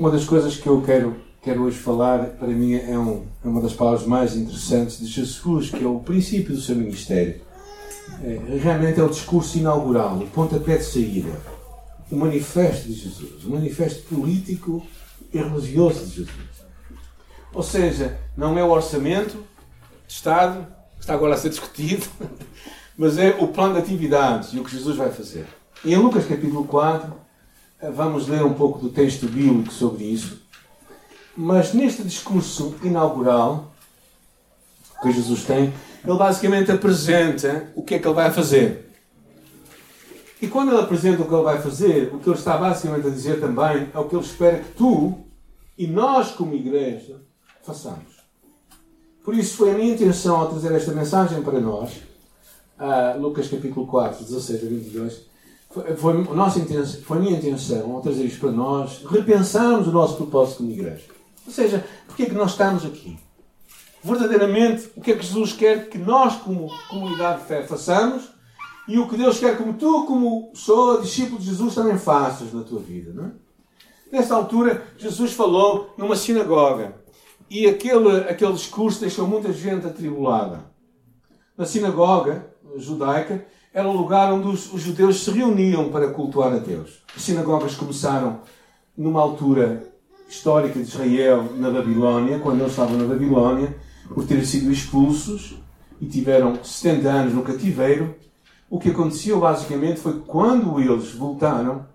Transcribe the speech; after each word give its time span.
Uma 0.00 0.10
das 0.10 0.24
coisas 0.24 0.56
que 0.56 0.66
eu 0.66 0.80
quero, 0.80 1.14
quero 1.42 1.62
hoje 1.64 1.76
falar, 1.76 2.24
para 2.38 2.48
mim, 2.48 2.72
é, 2.72 2.98
um, 2.98 3.26
é 3.44 3.46
uma 3.46 3.60
das 3.60 3.74
palavras 3.74 4.06
mais 4.06 4.34
interessantes 4.34 4.98
de 4.98 5.04
Jesus, 5.04 5.68
que 5.68 5.84
é 5.84 5.86
o 5.86 6.00
princípio 6.00 6.54
do 6.54 6.60
seu 6.62 6.74
ministério. 6.74 7.38
É, 8.24 8.58
realmente 8.62 8.98
é 8.98 9.02
o 9.02 9.10
discurso 9.10 9.58
inaugural, 9.58 10.16
o 10.16 10.26
pontapé 10.28 10.78
de 10.78 10.84
saída, 10.84 11.38
o 12.10 12.16
manifesto 12.16 12.88
de 12.88 12.94
Jesus, 12.94 13.44
o 13.44 13.50
manifesto 13.50 14.02
político 14.04 14.82
e 15.34 15.36
religioso 15.36 16.06
de 16.06 16.14
Jesus. 16.14 16.48
Ou 17.52 17.62
seja, 17.62 18.18
não 18.34 18.58
é 18.58 18.64
o 18.64 18.70
orçamento 18.70 19.36
de 20.06 20.14
Estado, 20.14 20.66
que 20.94 21.02
está 21.02 21.12
agora 21.12 21.34
a 21.34 21.36
ser 21.36 21.50
discutido, 21.50 22.06
mas 22.96 23.18
é 23.18 23.36
o 23.38 23.48
plano 23.48 23.74
de 23.74 23.80
atividades 23.80 24.54
e 24.54 24.60
o 24.60 24.64
que 24.64 24.70
Jesus 24.70 24.96
vai 24.96 25.10
fazer. 25.10 25.46
E 25.84 25.92
em 25.92 25.98
Lucas 25.98 26.24
capítulo 26.24 26.64
4, 26.64 27.06
eh, 27.06 27.29
vamos 27.82 28.28
ler 28.28 28.44
um 28.44 28.54
pouco 28.54 28.78
do 28.78 28.90
texto 28.90 29.26
bíblico 29.26 29.72
sobre 29.72 30.04
isso. 30.04 30.42
Mas 31.36 31.72
neste 31.72 32.02
discurso 32.02 32.74
inaugural 32.82 33.72
que 35.00 35.10
Jesus 35.12 35.44
tem, 35.44 35.72
ele 36.04 36.18
basicamente 36.18 36.70
apresenta 36.70 37.72
o 37.74 37.82
que 37.82 37.94
é 37.94 37.98
que 37.98 38.06
ele 38.06 38.14
vai 38.14 38.30
fazer. 38.30 38.90
E 40.42 40.46
quando 40.46 40.72
ele 40.72 40.80
apresenta 40.80 41.22
o 41.22 41.28
que 41.28 41.34
ele 41.34 41.42
vai 41.42 41.60
fazer, 41.60 42.14
o 42.14 42.18
que 42.18 42.28
ele 42.28 42.38
está 42.38 42.56
basicamente 42.56 43.06
a 43.06 43.10
dizer 43.10 43.40
também 43.40 43.88
é 43.94 43.98
o 43.98 44.08
que 44.08 44.16
ele 44.16 44.24
espera 44.24 44.58
que 44.58 44.72
tu 44.72 45.18
e 45.76 45.86
nós, 45.86 46.30
como 46.32 46.54
igreja, 46.54 47.20
façamos. 47.62 48.20
Por 49.24 49.34
isso 49.34 49.56
foi 49.56 49.70
a 49.70 49.74
minha 49.74 49.94
intenção 49.94 50.36
ao 50.36 50.48
trazer 50.48 50.72
esta 50.72 50.92
mensagem 50.92 51.42
para 51.42 51.60
nós, 51.60 51.92
uh, 52.78 53.20
Lucas 53.20 53.48
capítulo 53.48 53.86
4, 53.86 54.24
16 54.24 54.62
a 54.62 54.66
22, 54.66 55.29
foi, 55.70 55.96
foi, 55.96 56.24
nossa 56.34 56.58
intenção, 56.58 57.00
foi 57.02 57.18
a 57.18 57.20
minha 57.20 57.38
intenção 57.38 57.92
ao 57.94 58.00
trazer 58.00 58.24
isto 58.24 58.40
para 58.40 58.50
nós, 58.50 59.04
repensarmos 59.08 59.86
o 59.86 59.92
nosso 59.92 60.16
propósito 60.16 60.58
como 60.58 60.72
igreja. 60.72 61.04
Ou 61.46 61.52
seja, 61.52 61.84
porque 62.06 62.24
é 62.24 62.26
que 62.26 62.34
nós 62.34 62.50
estamos 62.50 62.84
aqui? 62.84 63.16
Verdadeiramente, 64.02 64.90
o 64.96 65.00
que 65.00 65.12
é 65.12 65.16
que 65.16 65.24
Jesus 65.24 65.52
quer 65.52 65.88
que 65.88 65.98
nós, 65.98 66.36
como 66.36 66.68
comunidade 66.88 67.42
de 67.42 67.46
fé, 67.46 67.62
façamos 67.62 68.28
e 68.88 68.98
o 68.98 69.08
que 69.08 69.16
Deus 69.16 69.38
quer 69.38 69.56
como 69.56 69.74
tu, 69.74 70.06
como 70.06 70.50
pessoa, 70.50 71.00
discípulo 71.00 71.38
de 71.38 71.46
Jesus, 71.46 71.74
também 71.74 71.96
faças 71.96 72.52
na 72.52 72.62
tua 72.62 72.80
vida. 72.80 73.12
Não 73.12 73.26
é? 73.26 73.30
Nessa 74.10 74.34
altura, 74.34 74.82
Jesus 74.96 75.32
falou 75.32 75.94
numa 75.96 76.16
sinagoga 76.16 76.96
e 77.48 77.68
aquele, 77.68 78.22
aquele 78.28 78.54
discurso 78.54 79.00
deixou 79.00 79.26
muita 79.26 79.52
gente 79.52 79.86
atribulada. 79.86 80.64
Na 81.56 81.64
sinagoga 81.64 82.50
judaica 82.76 83.46
era 83.72 83.88
o 83.88 83.96
lugar 83.96 84.32
onde 84.32 84.48
os, 84.48 84.72
os 84.72 84.82
judeus 84.82 85.24
se 85.24 85.30
reuniam 85.30 85.90
para 85.90 86.08
cultuar 86.10 86.52
a 86.52 86.58
Deus. 86.58 87.02
As 87.14 87.22
sinagogas 87.22 87.74
começaram 87.74 88.40
numa 88.96 89.20
altura 89.20 89.90
histórica 90.28 90.78
de 90.78 90.88
Israel, 90.88 91.52
na 91.56 91.70
Babilónia, 91.70 92.38
quando 92.38 92.60
eles 92.60 92.72
estavam 92.72 92.96
na 92.96 93.04
Babilónia, 93.04 93.76
por 94.12 94.26
terem 94.26 94.44
sido 94.44 94.72
expulsos 94.72 95.56
e 96.00 96.06
tiveram 96.06 96.62
70 96.62 97.08
anos 97.08 97.34
no 97.34 97.42
cativeiro. 97.42 98.14
O 98.68 98.78
que 98.78 98.90
aconteceu 98.90 99.40
basicamente 99.40 100.00
foi 100.00 100.14
que 100.14 100.26
quando 100.26 100.80
eles 100.80 101.12
voltaram, 101.12 101.86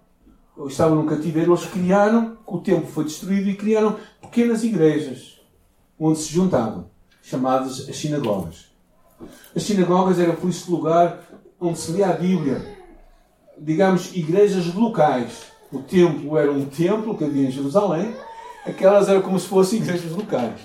estavam 0.68 0.96
no 0.96 1.06
cativeiro, 1.06 1.52
eles 1.52 1.66
criaram, 1.66 2.38
o 2.46 2.60
templo 2.60 2.88
foi 2.88 3.04
destruído 3.04 3.50
e 3.50 3.56
criaram 3.56 3.98
pequenas 4.22 4.64
igrejas 4.64 5.42
onde 6.00 6.20
se 6.20 6.32
juntavam, 6.34 6.90
chamadas 7.22 7.88
as 7.88 7.98
sinagogas. 7.98 8.66
As 9.56 9.64
sinagogas 9.64 10.20
eram 10.20 10.36
por 10.36 10.50
isso 10.50 10.70
lugar 10.70 11.22
onde 11.68 11.80
se 11.80 11.92
lia 11.92 12.08
a 12.08 12.14
Bíblia. 12.14 12.62
Digamos, 13.58 14.16
igrejas 14.16 14.74
locais. 14.74 15.46
O 15.72 15.80
templo 15.80 16.38
era 16.38 16.52
um 16.52 16.66
templo 16.66 17.18
que 17.18 17.24
havia 17.24 17.48
em 17.48 17.52
Jerusalém, 17.52 18.16
aquelas 18.66 19.10
eram 19.10 19.22
como 19.22 19.40
se 19.40 19.48
fossem 19.48 19.80
igrejas 19.80 20.12
locais. 20.12 20.60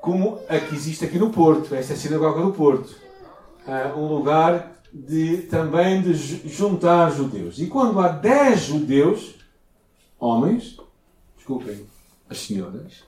Como 0.00 0.38
a 0.48 0.58
que 0.58 0.74
existe 0.74 1.04
aqui 1.04 1.18
no 1.18 1.30
Porto, 1.30 1.74
esta 1.74 1.92
é 1.92 1.96
a 1.96 1.98
sinagoga 1.98 2.42
do 2.42 2.52
Porto. 2.52 2.96
Uh, 3.66 3.98
um 3.98 4.06
lugar 4.06 4.78
de, 4.92 5.42
também 5.42 6.00
de 6.00 6.14
juntar 6.48 7.10
judeus. 7.10 7.58
E 7.58 7.66
quando 7.66 8.00
há 8.00 8.08
dez 8.08 8.60
judeus, 8.60 9.34
homens, 10.18 10.76
desculpem, 11.36 11.86
as 12.28 12.38
senhoras, 12.38 13.04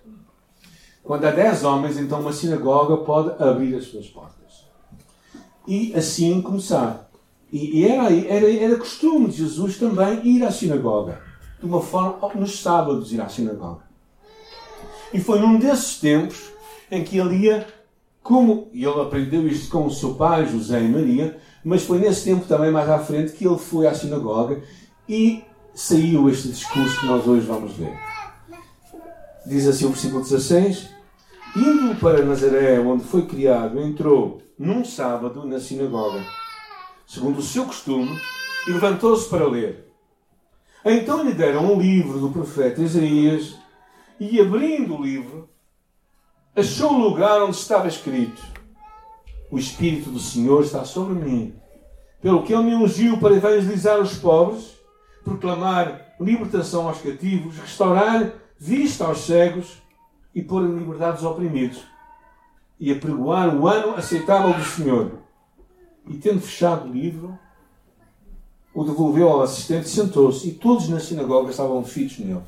quando 1.03 1.25
há 1.25 1.31
dez 1.31 1.65
homens, 1.65 1.99
então 1.99 2.21
uma 2.21 2.33
sinagoga 2.33 2.99
pode 2.99 3.43
abrir 3.43 3.75
as 3.75 3.85
suas 3.85 4.07
portas. 4.07 4.40
E 5.71 5.95
assim 5.95 6.43
começar. 6.43 7.09
E 7.53 7.87
era, 7.87 8.13
era, 8.13 8.53
era 8.53 8.77
costume 8.77 9.29
de 9.29 9.37
Jesus 9.37 9.79
também 9.79 10.21
ir 10.27 10.43
à 10.43 10.51
sinagoga. 10.51 11.21
De 11.61 11.67
uma 11.67 11.81
forma, 11.81 12.35
nos 12.35 12.61
sábados 12.61 13.13
ir 13.13 13.21
à 13.21 13.29
sinagoga. 13.29 13.85
E 15.15 15.21
foi 15.21 15.39
num 15.39 15.61
desses 15.61 16.01
tempos 16.01 16.51
em 16.91 17.05
que 17.05 17.17
ele 17.17 17.47
ia, 17.47 17.69
como 18.21 18.69
e 18.73 18.85
ele 18.85 19.01
aprendeu 19.01 19.47
isto 19.47 19.71
com 19.71 19.87
o 19.87 19.93
seu 19.93 20.17
pai, 20.17 20.45
José 20.45 20.83
e 20.83 20.89
Maria, 20.89 21.39
mas 21.65 21.85
foi 21.85 22.01
nesse 22.01 22.25
tempo 22.25 22.49
também 22.49 22.73
mais 22.73 22.91
à 22.91 22.99
frente 22.99 23.35
que 23.35 23.47
ele 23.47 23.59
foi 23.59 23.87
à 23.87 23.95
sinagoga 23.95 24.61
e 25.09 25.45
saiu 25.73 26.29
este 26.29 26.49
discurso 26.49 26.99
que 26.99 27.07
nós 27.07 27.25
hoje 27.29 27.47
vamos 27.47 27.75
ver. 27.75 27.97
Diz 29.47 29.69
assim 29.69 29.85
o 29.85 29.91
versículo 29.91 30.25
16: 30.25 30.89
Indo 31.57 31.95
para 32.01 32.25
Nazaré, 32.25 32.81
onde 32.81 33.05
foi 33.05 33.23
criado, 33.23 33.81
entrou 33.81 34.43
num 34.61 34.85
sábado 34.85 35.47
na 35.47 35.59
sinagoga, 35.59 36.23
segundo 37.07 37.39
o 37.39 37.43
seu 37.43 37.65
costume, 37.65 38.21
e 38.69 38.71
levantou-se 38.71 39.27
para 39.27 39.49
ler. 39.49 39.91
Então 40.85 41.25
lhe 41.25 41.33
deram 41.33 41.73
um 41.73 41.81
livro 41.81 42.21
do 42.21 42.29
profeta 42.29 42.83
Isaías, 42.83 43.57
e 44.21 44.39
abrindo 44.39 44.97
o 44.97 45.03
livro, 45.03 45.49
achou 46.55 46.93
o 46.93 46.99
lugar 46.99 47.41
onde 47.43 47.57
estava 47.57 47.89
escrito: 47.89 48.43
O 49.51 49.59
Espírito 49.59 50.11
do 50.11 50.21
Senhor 50.21 50.63
está 50.63 50.85
sobre 50.85 51.15
mim, 51.15 51.55
pelo 52.21 52.43
que 52.43 52.53
ele 52.53 52.65
me 52.65 52.75
ungiu 52.75 53.17
para 53.17 53.37
evangelizar 53.37 53.99
os 53.99 54.19
pobres, 54.19 54.77
proclamar 55.25 56.17
libertação 56.21 56.87
aos 56.87 57.01
cativos, 57.01 57.57
restaurar 57.57 58.35
vista 58.59 59.07
aos 59.07 59.21
cegos 59.21 59.81
e 60.35 60.43
pôr 60.43 60.65
em 60.65 60.79
liberdade 60.79 61.17
os 61.17 61.25
oprimidos 61.25 61.83
e 62.81 62.91
apregoar 62.91 63.55
o 63.55 63.69
ano 63.69 63.95
aceitável 63.95 64.55
do 64.55 64.65
Senhor. 64.65 65.13
E 66.09 66.17
tendo 66.17 66.41
fechado 66.41 66.89
o 66.89 66.93
livro, 66.93 67.39
o 68.73 68.83
devolveu 68.83 69.29
ao 69.29 69.43
assistente 69.43 69.89
sentou-se, 69.89 70.49
e 70.49 70.53
todos 70.53 70.89
na 70.89 70.99
sinagoga 70.99 71.51
estavam 71.51 71.85
fitos 71.85 72.19
nele. 72.19 72.41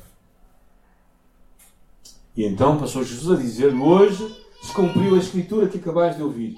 E 2.35 2.45
então 2.45 2.79
passou 2.79 3.03
Jesus 3.03 3.39
a 3.39 3.41
dizer-lhe: 3.41 3.79
Hoje 3.79 4.43
se 4.61 4.73
cumpriu 4.73 5.13
a 5.13 5.19
escritura 5.19 5.67
que 5.67 5.77
acabais 5.77 6.15
de 6.15 6.23
ouvir. 6.23 6.57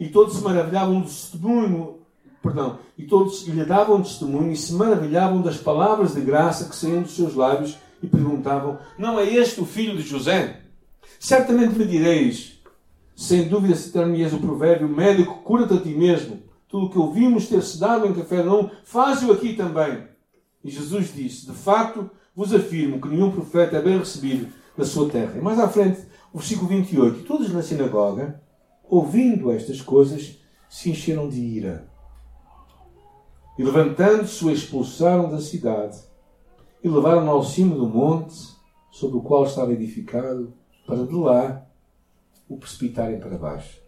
E 0.00 0.08
todos 0.08 0.36
se 0.36 0.42
maravilhavam 0.42 1.00
do 1.00 1.06
testemunho, 1.06 1.98
perdão, 2.42 2.78
e 2.96 3.04
todos 3.04 3.46
lhe 3.46 3.64
davam 3.64 4.02
testemunho 4.02 4.50
e 4.50 4.56
se 4.56 4.72
maravilhavam 4.72 5.40
das 5.40 5.56
palavras 5.56 6.14
de 6.14 6.20
graça 6.20 6.68
que 6.68 6.74
saíam 6.74 7.02
dos 7.02 7.14
seus 7.14 7.34
lábios 7.34 7.78
e 8.02 8.08
perguntavam: 8.08 8.78
Não 8.98 9.20
é 9.20 9.28
este 9.28 9.60
o 9.60 9.66
filho 9.66 9.96
de 9.96 10.02
José? 10.02 10.62
Certamente 11.20 11.78
me 11.78 11.84
direis, 11.84 12.57
sem 13.18 13.48
dúvida 13.48 13.74
citar-me-eis 13.74 14.32
o 14.32 14.38
provérbio: 14.38 14.88
Médico, 14.88 15.42
cura-te 15.42 15.74
a 15.74 15.80
ti 15.80 15.88
mesmo. 15.88 16.40
Tudo 16.68 16.86
o 16.86 16.90
que 16.90 16.98
ouvimos 16.98 17.48
ter-se 17.48 17.76
dado 17.76 18.06
em 18.06 18.14
café 18.14 18.44
não, 18.44 18.70
faz-o 18.84 19.32
aqui 19.32 19.54
também. 19.54 20.06
E 20.62 20.70
Jesus 20.70 21.12
disse: 21.12 21.46
De 21.46 21.52
facto, 21.52 22.08
vos 22.32 22.54
afirmo 22.54 23.00
que 23.00 23.08
nenhum 23.08 23.32
profeta 23.32 23.76
é 23.76 23.82
bem 23.82 23.98
recebido 23.98 24.52
na 24.76 24.84
sua 24.84 25.10
terra. 25.10 25.36
E 25.36 25.40
mais 25.40 25.58
à 25.58 25.68
frente, 25.68 26.00
o 26.32 26.38
versículo 26.38 26.68
28. 26.68 27.18
E 27.18 27.22
todos 27.24 27.52
na 27.52 27.60
sinagoga, 27.60 28.40
ouvindo 28.84 29.50
estas 29.50 29.80
coisas, 29.80 30.38
se 30.68 30.88
encheram 30.88 31.28
de 31.28 31.40
ira. 31.40 31.90
E 33.58 33.64
levantando-se, 33.64 34.44
o 34.44 34.50
expulsaram 34.52 35.28
da 35.28 35.40
cidade 35.40 35.98
e 36.84 36.88
levaram-no 36.88 37.32
ao 37.32 37.42
cimo 37.42 37.74
do 37.74 37.88
monte 37.88 38.36
sobre 38.92 39.16
o 39.16 39.22
qual 39.22 39.42
estava 39.42 39.72
edificado, 39.72 40.54
para 40.86 41.04
de 41.04 41.14
lá 41.14 41.67
o 42.48 42.56
precipitarem 42.56 43.18
para 43.18 43.36
baixo. 43.36 43.78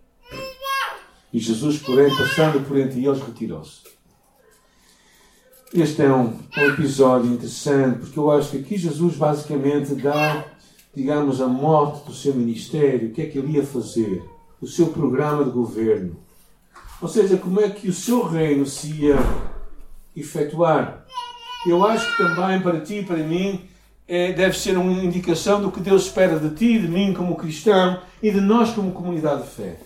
E 1.33 1.39
Jesus, 1.39 1.79
porém, 1.79 2.15
passando 2.17 2.67
por 2.67 2.77
entre 2.79 3.05
eles, 3.05 3.23
retirou-se. 3.23 3.83
Este 5.73 6.03
é 6.03 6.13
um, 6.13 6.37
um, 6.59 6.67
episódio 6.73 7.33
interessante, 7.33 8.01
porque 8.01 8.19
eu 8.19 8.31
acho 8.31 8.51
que 8.51 8.59
aqui 8.59 8.77
Jesus 8.77 9.17
basicamente 9.17 9.95
dá, 9.95 10.45
digamos, 10.93 11.41
a 11.41 11.47
morte 11.47 12.07
do 12.07 12.13
seu 12.13 12.35
ministério, 12.35 13.09
o 13.09 13.13
que 13.13 13.23
é 13.23 13.27
que 13.27 13.39
ele 13.39 13.53
ia 13.53 13.65
fazer, 13.65 14.25
o 14.61 14.67
seu 14.67 14.89
programa 14.89 15.45
de 15.45 15.51
governo. 15.51 16.17
Ou 17.01 17.09
seja, 17.09 17.37
como 17.37 17.61
é 17.61 17.71
que 17.71 17.89
o 17.89 17.95
seu 17.95 18.25
reino 18.25 18.67
se 18.67 18.91
ia 18.93 19.17
efetuar 20.17 21.07
eu 21.67 21.85
acho 21.85 22.17
que 22.17 22.23
também 22.23 22.61
para 22.63 22.81
ti 22.81 23.01
e 23.01 23.05
para 23.05 23.19
mim 23.19 23.69
é, 24.11 24.33
deve 24.33 24.59
ser 24.59 24.77
uma 24.77 25.05
indicação 25.05 25.63
do 25.63 25.71
que 25.71 25.79
Deus 25.79 26.07
espera 26.07 26.37
de 26.37 26.51
ti 26.57 26.81
de 26.81 26.89
mim 26.89 27.15
como 27.15 27.37
cristão 27.37 28.03
e 28.21 28.29
de 28.33 28.41
nós 28.41 28.71
como 28.71 28.91
comunidade 28.91 29.45
de 29.45 29.51
fé. 29.51 29.77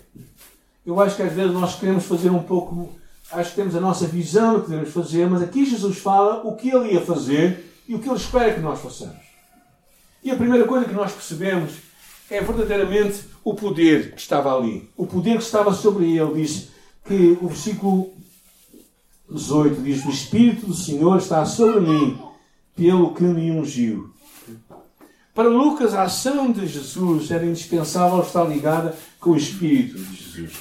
Eu 0.86 0.98
acho 0.98 1.16
que 1.16 1.22
às 1.22 1.32
vezes 1.34 1.52
nós 1.52 1.78
queremos 1.78 2.06
fazer 2.06 2.30
um 2.30 2.42
pouco, 2.42 2.90
acho 3.30 3.50
que 3.50 3.56
temos 3.56 3.76
a 3.76 3.80
nossa 3.80 4.06
visão 4.06 4.54
do 4.54 4.62
que 4.62 4.70
devemos 4.70 4.94
fazer, 4.94 5.28
mas 5.28 5.42
aqui 5.42 5.66
Jesus 5.66 5.98
fala 5.98 6.40
o 6.42 6.56
que 6.56 6.70
ele 6.70 6.94
ia 6.94 7.02
fazer 7.02 7.70
e 7.86 7.94
o 7.94 7.98
que 7.98 8.08
ele 8.08 8.16
espera 8.16 8.54
que 8.54 8.60
nós 8.60 8.80
façamos. 8.80 9.22
E 10.22 10.30
a 10.30 10.36
primeira 10.36 10.66
coisa 10.66 10.86
que 10.86 10.94
nós 10.94 11.12
percebemos 11.12 11.72
é 12.30 12.40
verdadeiramente 12.40 13.24
o 13.44 13.52
poder 13.52 14.12
que 14.12 14.20
estava 14.22 14.56
ali. 14.56 14.88
O 14.96 15.06
poder 15.06 15.36
que 15.36 15.44
estava 15.44 15.74
sobre 15.74 16.16
ele. 16.16 16.42
Diz 16.42 16.70
que 17.06 17.36
o 17.42 17.48
versículo 17.48 18.10
18 19.30 19.82
diz: 19.82 20.02
O 20.06 20.08
Espírito 20.08 20.66
do 20.66 20.74
Senhor 20.74 21.18
está 21.18 21.44
sobre 21.44 21.80
mim, 21.80 22.18
pelo 22.74 23.14
que 23.14 23.22
me 23.22 23.50
ungiu. 23.50 24.12
Para 25.34 25.48
Lucas, 25.48 25.94
a 25.94 26.04
ação 26.04 26.52
de 26.52 26.66
Jesus 26.66 27.30
era 27.30 27.44
indispensável 27.44 28.20
estar 28.20 28.44
ligada 28.44 28.96
com 29.18 29.30
o 29.30 29.36
Espírito 29.36 29.98
de 29.98 30.14
Jesus. 30.14 30.52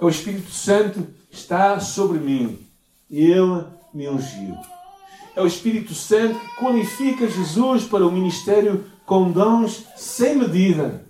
É 0.00 0.04
o 0.04 0.08
Espírito 0.08 0.50
Santo 0.50 1.06
está 1.30 1.78
sobre 1.78 2.18
mim 2.18 2.58
e 3.08 3.22
ele 3.22 3.64
me 3.94 4.08
ungiu. 4.08 4.56
É 5.34 5.40
o 5.40 5.46
Espírito 5.46 5.94
Santo 5.94 6.38
que 6.38 6.56
qualifica 6.56 7.28
Jesus 7.28 7.84
para 7.84 8.06
o 8.06 8.10
ministério 8.10 8.84
com 9.04 9.30
dons 9.30 9.86
sem 9.96 10.36
medida. 10.36 11.06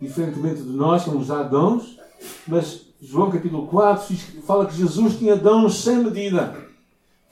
Diferentemente 0.00 0.62
de 0.62 0.70
nós, 0.70 1.04
que 1.04 1.10
nos 1.10 1.28
dá 1.28 1.42
dons, 1.42 1.98
mas 2.46 2.82
João 3.00 3.30
capítulo 3.30 3.66
4 3.66 4.16
fala 4.46 4.66
que 4.66 4.76
Jesus 4.76 5.18
tinha 5.18 5.36
dons 5.36 5.76
sem 5.76 5.98
medida, 5.98 6.63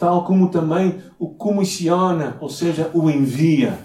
tal 0.02 0.25
como 0.25 0.50
também 0.50 1.00
o 1.16 1.28
comissiona, 1.28 2.37
ou 2.40 2.49
seja, 2.49 2.90
o 2.93 3.08
envia. 3.08 3.78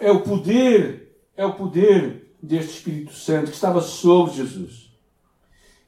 É 0.00 0.10
o 0.10 0.22
poder, 0.22 1.20
é 1.36 1.44
o 1.44 1.52
poder 1.52 2.34
deste 2.42 2.78
Espírito 2.78 3.12
Santo 3.12 3.50
que 3.50 3.54
estava 3.54 3.82
sobre 3.82 4.36
Jesus. 4.36 4.90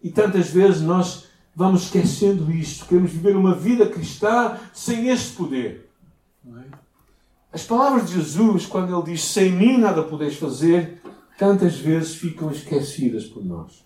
E 0.02 0.10
tantas 0.10 0.50
vezes 0.50 0.82
nós 0.82 1.24
vamos 1.56 1.84
esquecendo 1.84 2.52
isto, 2.52 2.84
queremos 2.84 3.12
viver 3.12 3.34
uma 3.34 3.54
vida 3.54 3.86
cristã 3.86 4.58
sem 4.74 5.08
este 5.08 5.34
poder. 5.34 5.88
É? 6.46 6.76
As 7.50 7.64
palavras 7.64 8.10
de 8.10 8.16
Jesus, 8.16 8.66
quando 8.66 8.94
ele 8.94 9.10
diz 9.10 9.24
sem 9.24 9.52
mim 9.52 9.78
nada 9.78 10.02
podeis 10.02 10.36
fazer, 10.36 11.00
tantas 11.38 11.76
vezes 11.76 12.14
ficam 12.14 12.50
esquecidas 12.50 13.24
por 13.24 13.42
nós. 13.42 13.82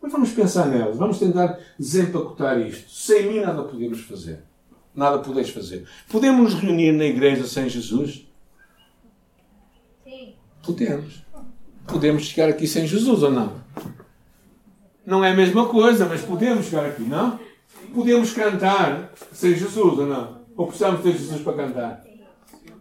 Mas 0.00 0.12
vamos 0.12 0.30
pensar 0.30 0.66
nelas, 0.66 0.96
vamos 0.96 1.18
tentar 1.18 1.58
desempacotar 1.76 2.60
isto. 2.60 2.88
Sem 2.88 3.32
mim 3.32 3.40
nada 3.40 3.64
podemos 3.64 4.00
fazer. 4.02 4.51
Nada 4.94 5.18
podeis 5.18 5.48
fazer. 5.50 5.86
Podemos 6.08 6.52
nos 6.52 6.62
reunir 6.62 6.92
na 6.92 7.04
igreja 7.04 7.46
sem 7.46 7.68
Jesus? 7.68 8.26
Sim. 10.04 10.34
Podemos. 10.62 11.22
Podemos 11.86 12.24
chegar 12.24 12.48
aqui 12.48 12.66
sem 12.66 12.86
Jesus 12.86 13.22
ou 13.22 13.30
não? 13.30 13.62
Não 15.04 15.24
é 15.24 15.32
a 15.32 15.36
mesma 15.36 15.66
coisa, 15.68 16.06
mas 16.06 16.22
podemos 16.22 16.66
chegar 16.66 16.86
aqui, 16.86 17.02
não? 17.02 17.40
Podemos 17.94 18.32
cantar 18.32 19.12
sem 19.32 19.54
Jesus 19.54 19.98
ou 19.98 20.06
não? 20.06 20.42
Ou 20.56 20.66
precisamos 20.66 21.02
ter 21.02 21.12
Jesus 21.12 21.40
para 21.42 21.54
cantar? 21.54 22.04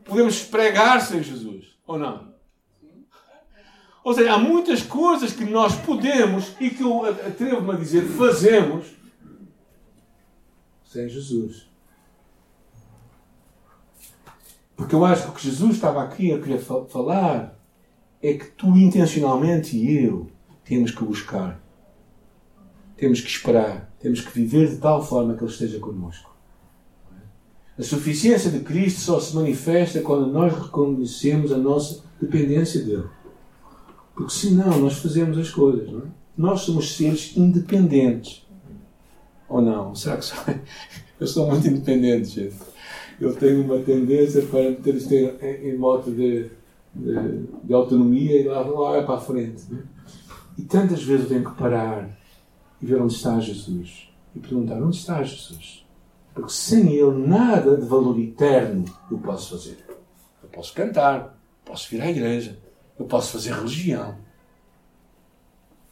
Podemos 0.04 0.42
pregar 0.44 1.02
sem 1.02 1.24
Jesus 1.24 1.78
ou 1.88 1.98
não? 1.98 2.32
Ou 4.04 4.14
seja, 4.14 4.34
há 4.34 4.38
muitas 4.38 4.82
coisas 4.82 5.32
que 5.32 5.46
nós 5.46 5.76
podemos 5.76 6.54
e 6.60 6.70
que 6.70 6.84
eu 6.84 7.06
atrevo-me 7.06 7.72
a 7.72 7.78
dizer 7.78 8.04
fazemos 8.04 8.88
sem 10.84 11.08
Jesus. 11.08 11.71
Porque 14.82 14.96
eu 14.96 15.06
acho 15.06 15.26
que 15.26 15.30
o 15.30 15.34
que 15.34 15.44
Jesus 15.44 15.76
estava 15.76 16.02
aqui 16.02 16.34
a 16.34 16.40
querer 16.42 16.58
falar 16.58 17.56
é 18.20 18.34
que 18.34 18.46
tu 18.46 18.76
intencionalmente 18.76 19.78
e 19.78 20.06
eu 20.06 20.28
temos 20.66 20.90
que 20.90 21.04
buscar. 21.04 21.62
Temos 22.98 23.22
que 23.22 23.28
esperar. 23.28 23.94
Temos 24.00 24.22
que 24.22 24.32
viver 24.32 24.70
de 24.70 24.78
tal 24.78 25.06
forma 25.06 25.36
que 25.36 25.44
Ele 25.44 25.52
esteja 25.52 25.80
connosco. 25.80 26.36
A 27.78 27.84
suficiência 27.84 28.50
de 28.50 28.62
Cristo 28.62 29.02
só 29.02 29.20
se 29.20 29.36
manifesta 29.36 30.02
quando 30.02 30.26
nós 30.26 30.52
reconhecemos 30.52 31.52
a 31.52 31.58
nossa 31.60 32.04
dependência 32.20 32.84
dele. 32.84 33.06
Porque 34.16 34.34
senão 34.34 34.80
nós 34.80 34.98
fazemos 34.98 35.38
as 35.38 35.52
coisas, 35.52 35.92
não 35.92 36.00
é? 36.00 36.08
Nós 36.36 36.62
somos 36.62 36.98
seres 36.98 37.38
independentes. 37.38 38.48
Ou 39.48 39.62
não? 39.62 39.94
Será 39.94 40.18
que 40.18 40.26
sou? 40.26 40.40
Eu 41.22 41.28
sou 41.28 41.46
muito 41.46 41.68
independente, 41.68 42.30
gente. 42.30 42.71
Eu 43.22 43.36
tenho 43.36 43.64
uma 43.64 43.78
tendência 43.78 44.42
para 44.48 44.72
meter 44.72 44.96
isto 44.96 45.14
em, 45.14 45.70
em 45.70 45.78
modo 45.78 46.12
de, 46.12 46.50
de, 46.96 47.48
de, 47.64 47.72
autonomia 47.72 48.42
e 48.42 48.44
lá, 48.46 48.62
lá 48.62 48.98
é 48.98 49.04
para 49.04 49.16
a 49.16 49.22
frente. 49.22 49.64
É? 49.72 49.78
E 50.58 50.64
tantas 50.64 51.04
vezes 51.04 51.26
eu 51.26 51.30
tenho 51.30 51.48
que 51.48 51.56
parar 51.56 52.10
e 52.82 52.86
ver 52.86 53.00
onde 53.00 53.14
está 53.14 53.40
Jesus. 53.40 54.10
E 54.36 54.40
perguntar: 54.40 54.82
onde 54.82 54.98
está 54.98 55.22
Jesus? 55.22 55.86
Porque 56.34 56.52
sem 56.52 56.94
Ele, 56.96 57.28
nada 57.28 57.78
de 57.78 57.86
valor 57.86 58.20
eterno 58.20 58.86
eu 59.12 59.20
posso 59.20 59.56
fazer. 59.56 59.78
Eu 60.42 60.50
posso 60.50 60.74
cantar, 60.74 61.40
posso 61.64 61.92
vir 61.92 62.02
à 62.02 62.10
igreja, 62.10 62.58
eu 62.98 63.06
posso 63.06 63.34
fazer 63.34 63.54
religião. 63.54 64.18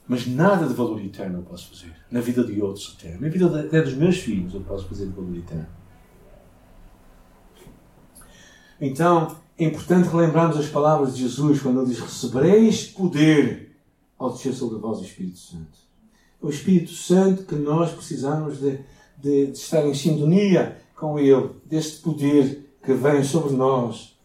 Mas 0.07 0.25
nada 0.25 0.65
de 0.65 0.73
valor 0.73 0.99
eterno 0.99 1.39
eu 1.39 1.43
posso 1.43 1.69
fazer. 1.69 1.93
Na 2.09 2.21
vida 2.21 2.43
de 2.43 2.59
outros 2.59 2.97
até. 2.97 3.15
Na 3.17 3.29
vida 3.29 3.59
até 3.59 3.83
dos 3.83 3.93
meus 3.93 4.17
filhos 4.17 4.55
eu 4.55 4.61
posso 4.61 4.87
fazer 4.87 5.05
de 5.05 5.11
valor 5.11 5.37
eterno. 5.37 5.78
Então, 8.81 9.35
é 9.57 9.65
importante 9.65 10.07
relembrarmos 10.07 10.57
as 10.57 10.67
palavras 10.67 11.15
de 11.15 11.23
Jesus 11.23 11.61
quando 11.61 11.81
ele 11.81 11.89
diz: 11.89 11.99
Recebereis 11.99 12.85
poder 12.85 13.75
ao 14.17 14.31
descer 14.31 14.53
sobre 14.53 14.79
vós 14.79 14.99
o 14.99 15.03
Espírito 15.03 15.37
Santo. 15.37 15.79
É 16.41 16.45
o 16.45 16.49
Espírito 16.49 16.91
Santo 16.91 17.43
que 17.43 17.55
nós 17.55 17.91
precisamos 17.91 18.59
de, 18.59 18.79
de, 19.17 19.47
de 19.47 19.57
estar 19.57 19.85
em 19.85 19.93
sintonia 19.93 20.77
com 20.95 21.17
Ele, 21.17 21.49
deste 21.65 22.01
poder 22.01 22.69
que 22.83 22.93
vem 22.93 23.23
sobre 23.23 23.53
nós, 23.53 24.17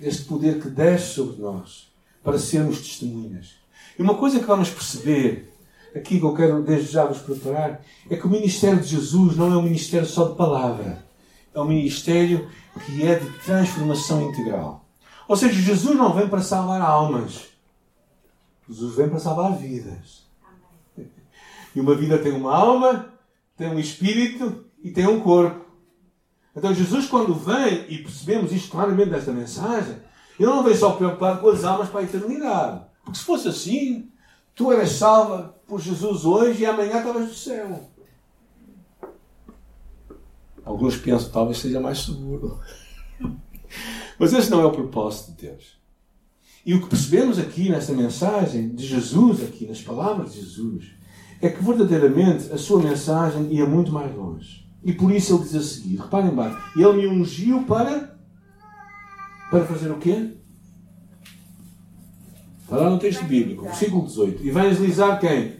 deste 0.00 0.24
poder 0.24 0.60
que 0.60 0.68
desce 0.68 1.14
sobre 1.14 1.40
nós 1.40 1.92
para 2.22 2.38
sermos 2.38 2.78
testemunhas. 2.78 3.54
E 3.98 4.02
uma 4.02 4.14
coisa 4.14 4.40
que 4.40 4.46
vamos 4.46 4.70
perceber, 4.70 5.52
aqui 5.94 6.18
que 6.18 6.24
eu 6.24 6.34
quero 6.34 6.62
desde 6.62 6.92
já 6.92 7.04
vos 7.04 7.18
preparar, 7.18 7.84
é 8.10 8.16
que 8.16 8.26
o 8.26 8.30
ministério 8.30 8.80
de 8.80 8.88
Jesus 8.88 9.36
não 9.36 9.52
é 9.52 9.56
um 9.56 9.62
ministério 9.62 10.06
só 10.06 10.28
de 10.28 10.36
palavra. 10.36 11.04
É 11.54 11.60
um 11.60 11.66
ministério 11.66 12.48
que 12.80 13.06
é 13.06 13.18
de 13.18 13.30
transformação 13.40 14.30
integral. 14.30 14.84
Ou 15.28 15.36
seja, 15.36 15.54
Jesus 15.54 15.96
não 15.96 16.12
vem 16.12 16.28
para 16.28 16.42
salvar 16.42 16.80
almas. 16.80 17.48
Jesus 18.68 18.96
vem 18.96 19.08
para 19.08 19.18
salvar 19.18 19.56
vidas. 19.56 20.24
E 21.74 21.80
uma 21.80 21.94
vida 21.94 22.18
tem 22.18 22.32
uma 22.32 22.54
alma, 22.54 23.12
tem 23.56 23.68
um 23.68 23.78
espírito 23.78 24.64
e 24.82 24.90
tem 24.90 25.06
um 25.06 25.20
corpo. 25.20 25.64
Então 26.56 26.72
Jesus, 26.72 27.06
quando 27.06 27.34
vem, 27.34 27.86
e 27.88 27.98
percebemos 27.98 28.52
isto 28.52 28.70
claramente 28.70 29.10
nesta 29.10 29.32
mensagem, 29.32 29.96
ele 30.38 30.48
não 30.48 30.62
veio 30.62 30.76
só 30.76 30.92
preocupado 30.92 31.40
com 31.40 31.48
as 31.48 31.64
almas 31.64 31.88
para 31.88 32.00
a 32.00 32.04
eternidade. 32.04 32.84
Porque 33.04 33.18
se 33.18 33.24
fosse 33.24 33.48
assim, 33.48 34.10
tu 34.54 34.72
eras 34.72 34.92
salva 34.92 35.56
por 35.66 35.80
Jesus 35.80 36.24
hoje 36.24 36.62
e 36.62 36.66
amanhã 36.66 36.98
estavas 36.98 37.28
no 37.28 37.34
céu. 37.34 37.90
Alguns 40.64 40.96
pensam 40.96 41.30
talvez 41.30 41.58
seja 41.58 41.80
mais 41.80 41.98
seguro. 41.98 42.58
Mas 44.18 44.32
esse 44.32 44.50
não 44.50 44.60
é 44.60 44.64
o 44.64 44.72
propósito 44.72 45.32
de 45.32 45.48
Deus. 45.48 45.78
E 46.64 46.74
o 46.74 46.80
que 46.80 46.88
percebemos 46.88 47.38
aqui 47.38 47.68
nesta 47.68 47.92
mensagem 47.92 48.74
de 48.74 48.86
Jesus, 48.86 49.42
aqui 49.42 49.66
nas 49.66 49.82
palavras 49.82 50.32
de 50.32 50.40
Jesus, 50.40 50.92
é 51.42 51.50
que 51.50 51.62
verdadeiramente 51.62 52.50
a 52.50 52.56
sua 52.56 52.82
mensagem 52.82 53.52
ia 53.52 53.66
muito 53.66 53.92
mais 53.92 54.14
longe. 54.14 54.64
E 54.82 54.92
por 54.92 55.10
isso 55.10 55.34
ele 55.34 55.42
diz 55.42 55.54
a 55.54 55.62
seguir, 55.62 55.96
reparem 55.96 56.34
bem, 56.34 56.56
ele 56.76 56.92
me 56.92 57.06
ungiu 57.06 57.64
para 57.64 58.14
para 59.50 59.64
fazer 59.66 59.90
o 59.90 59.98
quê? 59.98 60.30
Está 62.62 62.76
lá 62.76 62.90
no 62.90 62.98
texto 62.98 63.24
bíblico, 63.24 63.62
versículo 63.62 64.06
18. 64.06 64.46
Evangelizar 64.46 65.20
quem? 65.20 65.56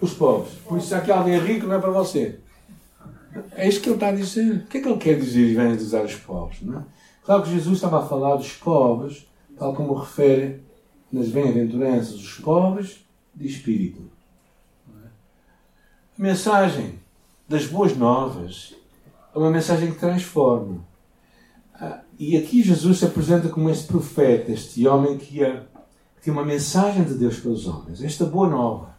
Os 0.00 0.14
pobres. 0.14 0.54
Por 0.66 0.78
isso, 0.78 0.88
se 0.88 0.94
aqui 0.94 1.12
alguém 1.12 1.34
é 1.34 1.38
rico, 1.38 1.66
não 1.66 1.76
é 1.76 1.78
para 1.78 1.90
você. 1.90 2.40
É 3.52 3.68
isso 3.68 3.80
que 3.80 3.88
ele 3.88 3.96
está 3.96 4.08
a 4.08 4.12
dizer. 4.12 4.56
O 4.56 4.66
que 4.66 4.78
é 4.78 4.80
que 4.80 4.88
ele 4.88 4.98
quer 4.98 5.18
dizer 5.18 5.50
evangelizar 5.50 6.04
os 6.04 6.14
pobres? 6.14 6.62
Não 6.62 6.80
é? 6.80 6.82
Claro 7.24 7.42
que 7.42 7.50
Jesus 7.50 7.76
estava 7.76 8.02
a 8.02 8.06
falar 8.06 8.36
dos 8.36 8.52
pobres, 8.52 9.26
tal 9.58 9.74
como 9.74 9.94
refere 9.94 10.60
nas 11.10 11.28
bem-aventuranças, 11.28 12.14
os 12.14 12.34
pobres 12.34 13.04
de 13.34 13.46
espírito. 13.46 14.10
A 16.18 16.22
mensagem 16.22 16.98
das 17.48 17.66
boas 17.66 17.96
novas 17.96 18.74
é 19.34 19.38
uma 19.38 19.50
mensagem 19.50 19.92
que 19.92 19.98
transforma. 19.98 20.84
E 22.18 22.36
aqui 22.36 22.62
Jesus 22.62 22.98
se 22.98 23.04
apresenta 23.04 23.48
como 23.48 23.70
este 23.70 23.86
profeta, 23.86 24.52
este 24.52 24.86
homem 24.86 25.16
que, 25.16 25.38
ia, 25.38 25.66
que 26.16 26.22
tinha 26.22 26.32
uma 26.32 26.44
mensagem 26.44 27.04
de 27.04 27.14
Deus 27.14 27.38
para 27.38 27.50
os 27.50 27.66
homens, 27.66 28.02
esta 28.02 28.24
boa 28.24 28.48
nova. 28.48 28.91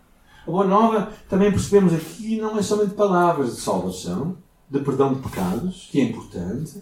A 0.46 0.52
boa 0.52 0.66
nova, 0.66 1.12
também 1.30 1.52
percebemos 1.52 1.94
aqui, 1.94 2.38
não 2.38 2.58
é 2.58 2.62
somente 2.62 2.94
palavras 2.94 3.56
de 3.56 3.62
salvação, 3.62 4.38
de 4.70 4.80
perdão 4.80 5.14
de 5.14 5.22
pecados, 5.22 5.88
que 5.92 6.02
é 6.02 6.04
importante, 6.04 6.82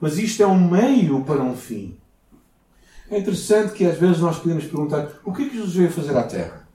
mas 0.00 0.18
isto 0.18 0.42
é 0.42 0.46
um 0.46 0.70
meio 0.70 1.24
para 1.24 1.42
um 1.42 1.56
fim. 1.56 1.98
É 3.10 3.18
interessante 3.18 3.72
que 3.72 3.84
às 3.84 3.98
vezes 3.98 4.20
nós 4.20 4.38
podemos 4.38 4.64
perguntar: 4.64 5.10
o 5.24 5.32
que 5.32 5.42
é 5.42 5.48
que 5.48 5.56
Jesus 5.56 5.74
veio 5.74 5.90
fazer 5.90 6.16
à 6.16 6.22
Terra? 6.22 6.68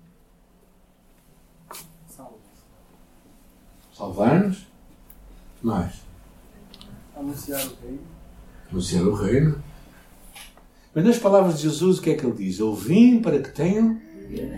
Salvar-nos? 3.96 4.68
Mais. 5.62 6.02
Anunciar 7.16 7.62
o 7.62 7.86
reino 7.86 8.14
anunciar 8.74 9.04
o 9.04 9.14
reino, 9.14 9.64
Mas 10.96 11.06
nas 11.06 11.18
palavras 11.18 11.58
de 11.58 11.64
Jesus, 11.64 11.98
o 11.98 12.02
que 12.02 12.12
é 12.12 12.16
que 12.16 12.26
ele 12.26 12.36
diz? 12.36 12.60
Eu 12.60 12.76
vim 12.76 13.20
para 13.20 13.40
que 13.40 13.50
tenham 13.50 14.00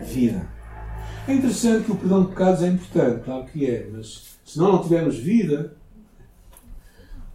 vida. 0.04 0.48
É 1.28 1.34
interessante 1.34 1.86
que 1.86 1.92
o 1.92 1.96
perdão 1.96 2.24
de 2.24 2.30
pecados 2.30 2.62
é 2.62 2.68
importante, 2.68 3.24
claro 3.24 3.46
que 3.46 3.66
é, 3.66 3.90
mas 3.92 4.38
se 4.46 4.60
nós 4.60 4.74
não 4.74 4.82
tivermos 4.84 5.18
vida, 5.18 5.76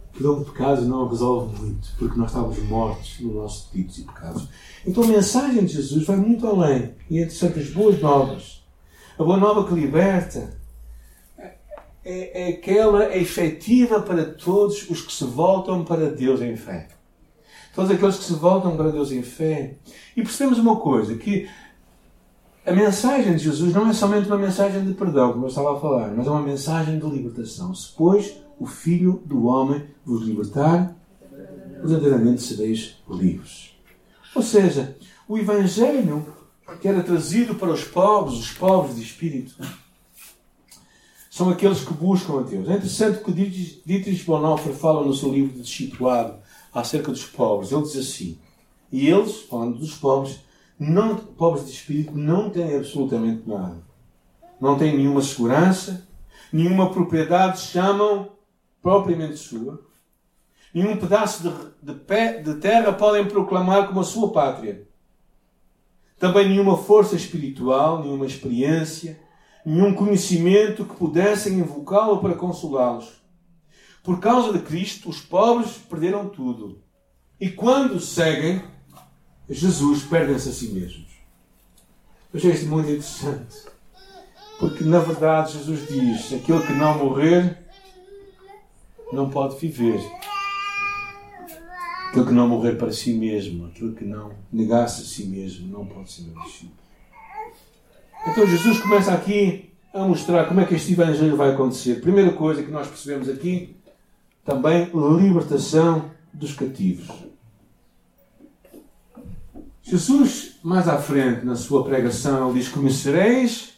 o 0.09 0.13
perdão 0.13 0.39
de 0.39 0.45
pecados 0.45 0.87
não 0.87 1.09
resolve 1.09 1.61
muito, 1.61 1.89
porque 1.99 2.17
nós 2.17 2.29
estávamos 2.29 2.59
mortos 2.63 3.19
nos 3.19 3.35
nossos 3.35 3.69
delitos 3.69 3.97
e 3.97 4.03
pecados. 4.03 4.47
Então 4.87 5.03
a 5.03 5.07
mensagem 5.07 5.65
de 5.65 5.73
Jesus 5.73 6.05
vai 6.05 6.15
muito 6.15 6.47
além. 6.47 6.95
E 7.09 7.17
é 7.17 7.23
interessante 7.23 7.59
as 7.59 7.69
boas 7.69 7.99
novas. 7.99 8.63
A 9.19 9.23
boa 9.25 9.37
nova 9.37 9.67
que 9.67 9.73
liberta 9.73 10.57
é, 12.03 12.43
é 12.43 12.47
aquela 12.47 13.15
efetiva 13.15 14.01
para 14.01 14.23
todos 14.23 14.89
os 14.89 15.01
que 15.01 15.11
se 15.11 15.25
voltam 15.25 15.83
para 15.83 16.09
Deus 16.09 16.41
em 16.41 16.55
fé. 16.55 16.87
Todos 17.75 17.91
aqueles 17.91 18.17
que 18.17 18.23
se 18.23 18.33
voltam 18.33 18.77
para 18.77 18.89
Deus 18.89 19.11
em 19.11 19.21
fé. 19.21 19.75
E 20.15 20.21
percebemos 20.21 20.59
uma 20.59 20.77
coisa, 20.77 21.15
que 21.15 21.49
a 22.65 22.71
mensagem 22.71 23.35
de 23.35 23.43
Jesus 23.43 23.73
não 23.73 23.89
é 23.89 23.93
somente 23.93 24.27
uma 24.27 24.37
mensagem 24.37 24.85
de 24.85 24.93
perdão, 24.93 25.33
como 25.33 25.45
eu 25.45 25.49
estava 25.49 25.75
a 25.75 25.79
falar, 25.79 26.13
mas 26.15 26.27
é 26.27 26.29
uma 26.29 26.41
mensagem 26.41 26.99
de 26.99 27.05
libertação. 27.05 27.73
Se, 27.73 27.91
pois, 27.97 28.37
o 28.59 28.65
Filho 28.65 29.21
do 29.25 29.45
Homem 29.45 29.83
vos 30.05 30.23
libertar, 30.23 30.95
verdadeiramente 31.79 32.41
sereis 32.41 32.97
livres. 33.09 33.71
Ou 34.35 34.41
seja, 34.41 34.95
o 35.27 35.37
Evangelho 35.37 36.25
que 36.79 36.87
era 36.87 37.03
trazido 37.03 37.55
para 37.55 37.71
os 37.71 37.83
pobres, 37.83 38.37
os 38.37 38.51
pobres 38.51 38.95
de 38.95 39.01
espírito, 39.01 39.55
são 41.29 41.49
aqueles 41.49 41.83
que 41.83 41.93
buscam 41.93 42.39
a 42.39 42.43
Deus. 42.43 42.69
É 42.69 42.73
interessante 42.73 43.23
que 43.23 43.31
Dietrich 43.31 44.23
Bonhoeffer 44.25 44.73
fala 44.73 45.05
no 45.05 45.13
seu 45.13 45.31
livro 45.31 45.53
de 45.53 45.61
Discipulado 45.61 46.35
acerca 46.73 47.11
dos 47.11 47.25
pobres. 47.25 47.71
Ele 47.71 47.81
diz 47.81 47.97
assim: 47.97 48.37
E 48.91 49.07
eles, 49.07 49.41
falando 49.41 49.79
dos 49.79 49.95
pobres, 49.95 50.39
não, 50.83 51.15
pobres 51.15 51.67
de 51.67 51.73
espírito, 51.73 52.17
não 52.17 52.49
têm 52.49 52.75
absolutamente 52.75 53.47
nada. 53.47 53.83
Não 54.59 54.75
têm 54.75 54.97
nenhuma 54.97 55.21
segurança, 55.21 56.07
nenhuma 56.51 56.89
propriedade 56.89 57.59
chamam 57.59 58.31
propriamente 58.81 59.37
sua. 59.37 59.79
Nenhum 60.73 60.97
pedaço 60.97 61.43
de, 61.43 61.93
de, 61.93 61.99
pé, 61.99 62.41
de 62.41 62.55
terra 62.55 62.91
podem 62.93 63.27
proclamar 63.27 63.87
como 63.87 63.99
a 63.99 64.03
sua 64.03 64.31
pátria. 64.31 64.87
Também 66.17 66.49
nenhuma 66.49 66.75
força 66.75 67.15
espiritual, 67.15 68.01
nenhuma 68.01 68.25
experiência, 68.25 69.19
nenhum 69.63 69.93
conhecimento 69.93 70.83
que 70.83 70.95
pudessem 70.95 71.59
invocá-lo 71.59 72.17
para 72.17 72.33
consolá-los. 72.33 73.21
Por 74.01 74.19
causa 74.19 74.51
de 74.51 74.63
Cristo, 74.65 75.09
os 75.09 75.21
pobres 75.21 75.77
perderam 75.77 76.27
tudo. 76.27 76.81
E 77.39 77.51
quando 77.51 77.99
seguem 77.99 78.63
Jesus, 79.51 80.03
perdem-se 80.03 80.49
a 80.49 80.51
si 80.53 80.67
mesmos. 80.69 81.07
Eu 82.33 82.37
achei 82.37 82.51
isto 82.51 82.67
muito 82.67 82.89
interessante. 82.89 83.65
Porque, 84.59 84.83
na 84.83 84.99
verdade, 84.99 85.53
Jesus 85.53 85.87
diz: 85.87 86.33
aquele 86.33 86.65
que 86.65 86.73
não 86.73 86.97
morrer 86.97 87.57
não 89.11 89.29
pode 89.29 89.57
viver. 89.57 89.99
Aquele 92.09 92.25
que 92.25 92.31
não 92.31 92.47
morrer 92.47 92.77
para 92.77 92.91
si 92.91 93.13
mesmo, 93.13 93.67
aquele 93.67 93.93
que 93.93 94.05
não 94.05 94.33
negasse 94.51 95.01
a 95.01 95.05
si 95.05 95.25
mesmo, 95.25 95.67
não 95.67 95.85
pode 95.85 96.11
ser 96.11 96.23
meu 96.23 96.41
discípulo. 96.43 96.81
Então 98.27 98.45
Jesus 98.45 98.79
começa 98.81 99.13
aqui 99.13 99.71
a 99.93 100.05
mostrar 100.05 100.45
como 100.45 100.59
é 100.59 100.65
que 100.65 100.75
este 100.75 100.93
Evangelho 100.93 101.35
vai 101.35 101.51
acontecer. 101.51 102.01
Primeira 102.01 102.31
coisa 102.33 102.63
que 102.63 102.71
nós 102.71 102.87
percebemos 102.87 103.27
aqui, 103.27 103.75
também 104.45 104.89
libertação 104.93 106.11
dos 106.33 106.53
cativos. 106.53 107.30
Jesus, 109.91 110.57
mais 110.63 110.87
à 110.87 110.97
frente 110.99 111.45
na 111.45 111.53
sua 111.53 111.83
pregação, 111.83 112.49
ele 112.49 112.59
diz: 112.59 112.69
Conhecereis 112.69 113.73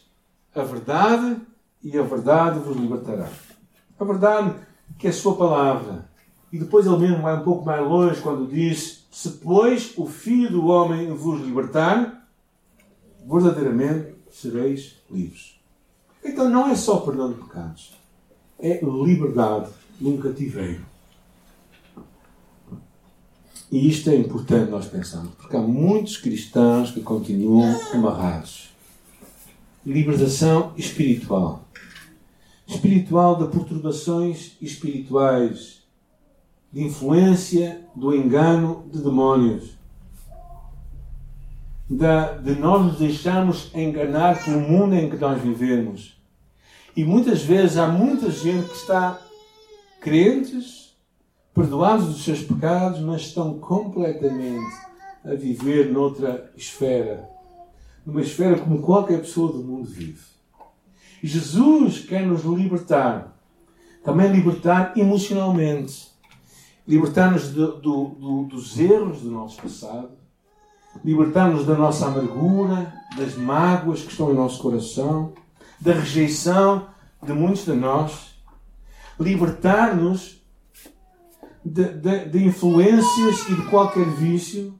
a 0.54 0.62
verdade 0.62 1.38
e 1.82 1.98
a 1.98 2.02
verdade 2.02 2.60
vos 2.60 2.76
libertará. 2.76 3.28
A 3.98 4.04
verdade 4.04 4.54
que 4.96 5.08
é 5.08 5.10
a 5.10 5.12
sua 5.12 5.34
palavra. 5.34 6.08
E 6.52 6.58
depois 6.60 6.86
ele 6.86 6.98
mesmo 6.98 7.20
vai 7.20 7.36
um 7.36 7.42
pouco 7.42 7.64
mais 7.64 7.82
longe 7.84 8.20
quando 8.20 8.46
diz: 8.46 9.08
Se, 9.10 9.28
pois, 9.28 9.92
o 9.96 10.06
Filho 10.06 10.52
do 10.52 10.66
Homem 10.66 11.12
vos 11.12 11.40
libertar, 11.40 12.28
verdadeiramente 13.28 14.14
sereis 14.30 15.02
livres. 15.10 15.58
Então 16.24 16.48
não 16.48 16.68
é 16.68 16.76
só 16.76 16.98
perdão 16.98 17.32
de 17.32 17.40
pecados, 17.40 17.92
é 18.60 18.78
liberdade 18.84 19.68
num 20.00 20.16
cativeiro. 20.18 20.86
E 23.70 23.88
isto 23.88 24.10
é 24.10 24.16
importante 24.16 24.70
nós 24.70 24.86
pensarmos, 24.86 25.34
porque 25.34 25.56
há 25.56 25.60
muitos 25.60 26.16
cristãos 26.16 26.90
que 26.90 27.00
continuam 27.00 27.80
amarrados. 27.92 28.70
Libertação 29.84 30.72
espiritual. 30.76 31.64
Espiritual 32.66 33.36
de 33.36 33.56
perturbações 33.56 34.56
espirituais, 34.60 35.82
de 36.72 36.82
influência 36.82 37.80
do 37.94 38.14
engano 38.14 38.84
de 38.92 39.00
demónios, 39.02 39.76
de, 41.88 42.42
de 42.42 42.58
nós 42.58 42.84
nos 42.84 42.98
deixarmos 42.98 43.70
enganar 43.74 44.42
pelo 44.44 44.60
mundo 44.60 44.94
em 44.94 45.08
que 45.08 45.16
nós 45.16 45.40
vivemos. 45.40 46.16
E 46.96 47.04
muitas 47.04 47.42
vezes 47.42 47.76
há 47.76 47.88
muita 47.88 48.30
gente 48.30 48.68
que 48.68 48.76
está 48.76 49.20
crentes, 50.00 50.83
perdoados 51.54 52.06
dos 52.06 52.24
seus 52.24 52.42
pecados, 52.42 53.00
mas 53.00 53.22
estão 53.22 53.58
completamente 53.58 54.76
a 55.24 55.34
viver 55.34 55.92
noutra 55.92 56.52
esfera. 56.56 57.30
Numa 58.04 58.20
esfera 58.20 58.58
como 58.58 58.82
qualquer 58.82 59.20
pessoa 59.20 59.52
do 59.52 59.64
mundo 59.64 59.88
vive. 59.88 60.20
Jesus 61.22 62.00
quer 62.00 62.26
nos 62.26 62.44
libertar. 62.44 63.34
Também 64.02 64.30
libertar 64.30 64.92
emocionalmente. 64.96 66.12
Libertar-nos 66.86 67.48
do, 67.48 67.80
do, 67.80 68.04
do, 68.08 68.42
dos 68.44 68.78
erros 68.78 69.22
do 69.22 69.30
nosso 69.30 69.62
passado 69.62 70.10
libertar-nos 71.02 71.64
da 71.64 71.74
nossa 71.74 72.06
amargura, 72.06 72.92
das 73.16 73.34
mágoas 73.34 74.02
que 74.02 74.10
estão 74.10 74.30
em 74.30 74.34
nosso 74.34 74.60
coração, 74.60 75.32
da 75.80 75.92
rejeição 75.92 76.86
de 77.22 77.32
muitos 77.32 77.64
de 77.64 77.72
nós, 77.72 78.34
libertar-nos 79.18 80.43
de, 81.64 81.84
de, 81.84 82.24
de, 82.26 82.44
influências 82.44 83.48
e 83.48 83.54
de 83.54 83.62
qualquer 83.70 84.06
vício. 84.10 84.78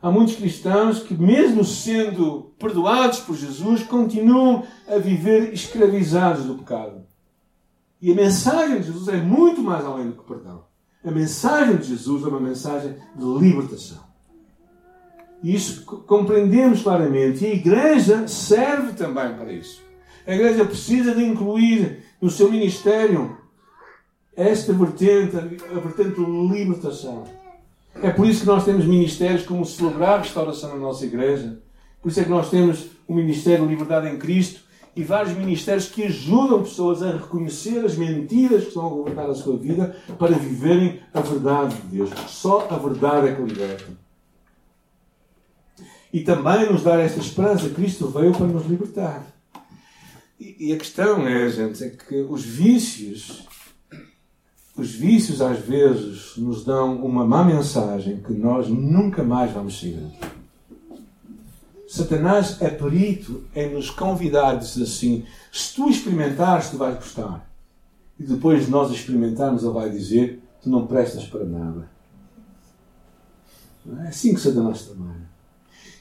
Há 0.00 0.10
muitos 0.10 0.36
cristãos 0.36 1.02
que, 1.02 1.14
mesmo 1.14 1.64
sendo 1.64 2.52
perdoados 2.58 3.20
por 3.20 3.36
Jesus, 3.36 3.82
continuam 3.82 4.64
a 4.86 4.98
viver 4.98 5.52
escravizados 5.52 6.44
do 6.44 6.56
pecado. 6.56 7.02
E 8.00 8.12
a 8.12 8.14
mensagem 8.14 8.80
de 8.80 8.86
Jesus 8.86 9.08
é 9.08 9.16
muito 9.16 9.60
mais 9.60 9.84
além 9.84 10.10
do 10.10 10.12
que 10.12 10.28
perdão. 10.28 10.64
A 11.04 11.10
mensagem 11.10 11.76
de 11.76 11.88
Jesus 11.88 12.24
é 12.24 12.28
uma 12.28 12.40
mensagem 12.40 12.94
de 13.16 13.24
libertação. 13.24 14.08
E 15.42 15.54
isso 15.54 15.84
compreendemos 15.84 16.82
claramente. 16.82 17.44
E 17.44 17.46
a 17.46 17.54
Igreja 17.54 18.28
serve 18.28 18.92
também 18.92 19.34
para 19.34 19.52
isso. 19.52 19.82
A 20.26 20.34
Igreja 20.34 20.64
precisa 20.64 21.14
de 21.14 21.24
incluir 21.24 22.04
no 22.20 22.30
seu 22.30 22.50
ministério 22.50 23.36
esta 24.38 24.72
vertente, 24.72 25.36
a 25.36 25.80
vertente 25.80 26.14
de 26.14 26.48
libertação. 26.52 27.24
É 28.02 28.10
por 28.10 28.26
isso 28.26 28.40
que 28.40 28.46
nós 28.46 28.64
temos 28.64 28.84
ministérios 28.84 29.44
como 29.44 29.64
celebrar 29.64 30.18
a 30.18 30.22
restauração 30.22 30.70
na 30.70 30.76
nossa 30.76 31.04
Igreja. 31.04 31.60
Por 32.00 32.10
isso 32.10 32.20
é 32.20 32.24
que 32.24 32.30
nós 32.30 32.48
temos 32.48 32.86
o 33.06 33.14
Ministério 33.14 33.66
de 33.66 33.72
Liberdade 33.72 34.08
em 34.08 34.18
Cristo 34.18 34.60
e 34.94 35.02
vários 35.02 35.36
ministérios 35.36 35.88
que 35.88 36.04
ajudam 36.04 36.62
pessoas 36.62 37.02
a 37.02 37.12
reconhecer 37.12 37.84
as 37.84 37.96
mentiras 37.96 38.62
que 38.62 38.68
estão 38.68 38.86
a 38.86 38.90
governar 38.90 39.28
a 39.28 39.34
sua 39.34 39.56
vida 39.56 39.96
para 40.18 40.36
viverem 40.36 41.00
a 41.12 41.20
verdade 41.20 41.74
de 41.76 41.96
Deus. 41.96 42.10
Só 42.28 42.68
a 42.70 42.76
verdade 42.76 43.28
é 43.28 43.34
que 43.34 43.42
liberta 43.42 44.08
e 46.12 46.20
também 46.20 46.70
nos 46.70 46.82
dar 46.82 46.98
esta 46.98 47.20
esperança. 47.20 47.68
Cristo 47.70 48.08
veio 48.08 48.32
para 48.32 48.46
nos 48.46 48.66
libertar. 48.66 49.26
E, 50.38 50.68
e 50.68 50.72
a 50.72 50.76
questão 50.76 51.26
é, 51.26 51.48
gente, 51.50 51.82
é 51.84 51.90
que 51.90 52.22
os 52.22 52.44
vícios, 52.44 53.46
os 54.78 54.92
vícios 54.92 55.42
às 55.42 55.58
vezes 55.58 56.36
nos 56.36 56.64
dão 56.64 57.04
uma 57.04 57.26
má 57.26 57.44
mensagem 57.44 58.18
que 58.18 58.32
nós 58.32 58.68
nunca 58.68 59.22
mais 59.22 59.50
vamos 59.52 59.78
seguir. 59.78 60.06
Satanás 61.88 62.60
é 62.60 62.68
perito 62.68 63.44
em 63.54 63.74
nos 63.74 63.90
convidar, 63.90 64.54
diz 64.54 64.80
assim: 64.80 65.24
se 65.52 65.74
tu 65.74 65.88
experimentares, 65.88 66.70
tu 66.70 66.76
vais 66.76 66.94
gostar. 66.94 67.48
E 68.18 68.22
depois 68.22 68.66
de 68.66 68.70
nós 68.70 68.90
experimentarmos, 68.90 69.62
ele 69.62 69.72
vai 69.72 69.90
dizer: 69.90 70.42
tu 70.62 70.70
não 70.70 70.86
prestas 70.86 71.24
para 71.24 71.44
nada. 71.44 71.88
É 74.04 74.08
assim 74.08 74.34
que 74.34 74.40
Satanás 74.40 74.82
trabalha 74.82 75.28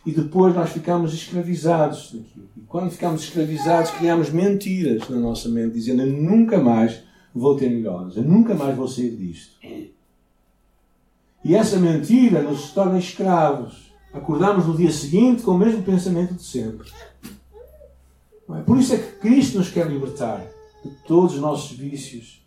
e 0.08 0.12
depois 0.14 0.56
nós 0.56 0.70
ficamos 0.70 1.14
escravizados 1.14 2.14
daquilo. 2.14 2.48
E 2.56 2.62
quando 2.62 2.90
ficamos 2.92 3.24
escravizados, 3.24 3.92
criamos 3.92 4.30
mentiras 4.30 5.10
na 5.10 5.18
nossa 5.18 5.50
mente, 5.50 5.74
dizendo: 5.74 6.06
nunca 6.06 6.58
mais 6.58 7.04
vou 7.40 7.56
ter 7.56 7.70
melhores, 7.70 8.16
eu 8.18 8.24
nunca 8.24 8.54
mais 8.54 8.76
vou 8.76 8.88
sair 8.88 9.16
disto. 9.16 9.58
E 11.44 11.56
essa 11.56 11.78
mentira 11.78 12.42
nos 12.42 12.72
torna 12.72 13.00
escravos. 13.00 13.92
Acordamos 14.14 14.66
no 14.66 14.76
dia 14.76 14.92
seguinte 14.92 15.44
com 15.44 15.52
o 15.52 15.58
mesmo 15.58 15.84
pensamento 15.84 16.34
de 16.34 16.44
sempre. 16.44 16.90
É? 18.50 18.62
Por 18.62 18.78
isso 18.78 18.94
é 18.94 18.98
que 18.98 19.20
Cristo 19.20 19.58
nos 19.58 19.70
quer 19.70 19.88
libertar 19.88 20.46
de 20.84 20.90
todos 21.08 21.36
os 21.36 21.42
nossos 21.42 21.72
vícios. 21.78 22.42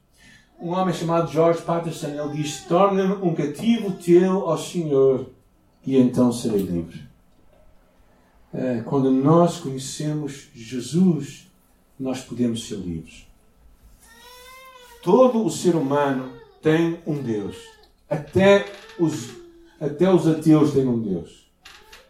Um 0.60 0.70
homem 0.70 0.94
chamado 0.94 1.30
George 1.30 1.62
Patterson 1.62 2.08
ele 2.08 2.42
diz: 2.42 2.64
Torna-me 2.64 3.14
um 3.22 3.34
cativo 3.34 3.92
teu 3.92 4.48
ao 4.48 4.58
Senhor, 4.58 5.30
e 5.86 5.96
então 5.96 6.32
serei 6.32 6.62
livre. 6.62 7.08
É, 8.52 8.80
quando 8.80 9.10
nós 9.10 9.58
conhecemos 9.58 10.48
Jesus, 10.54 11.48
nós 11.98 12.20
podemos 12.20 12.66
ser 12.66 12.76
livres. 12.76 13.29
Todo 15.02 15.44
o 15.44 15.50
ser 15.50 15.74
humano 15.74 16.30
tem 16.62 17.00
um 17.06 17.22
Deus. 17.22 17.56
Até 18.08 18.66
os, 18.98 19.30
até 19.80 20.12
os 20.12 20.26
ateus 20.26 20.72
têm 20.72 20.86
um 20.86 21.00
Deus. 21.00 21.50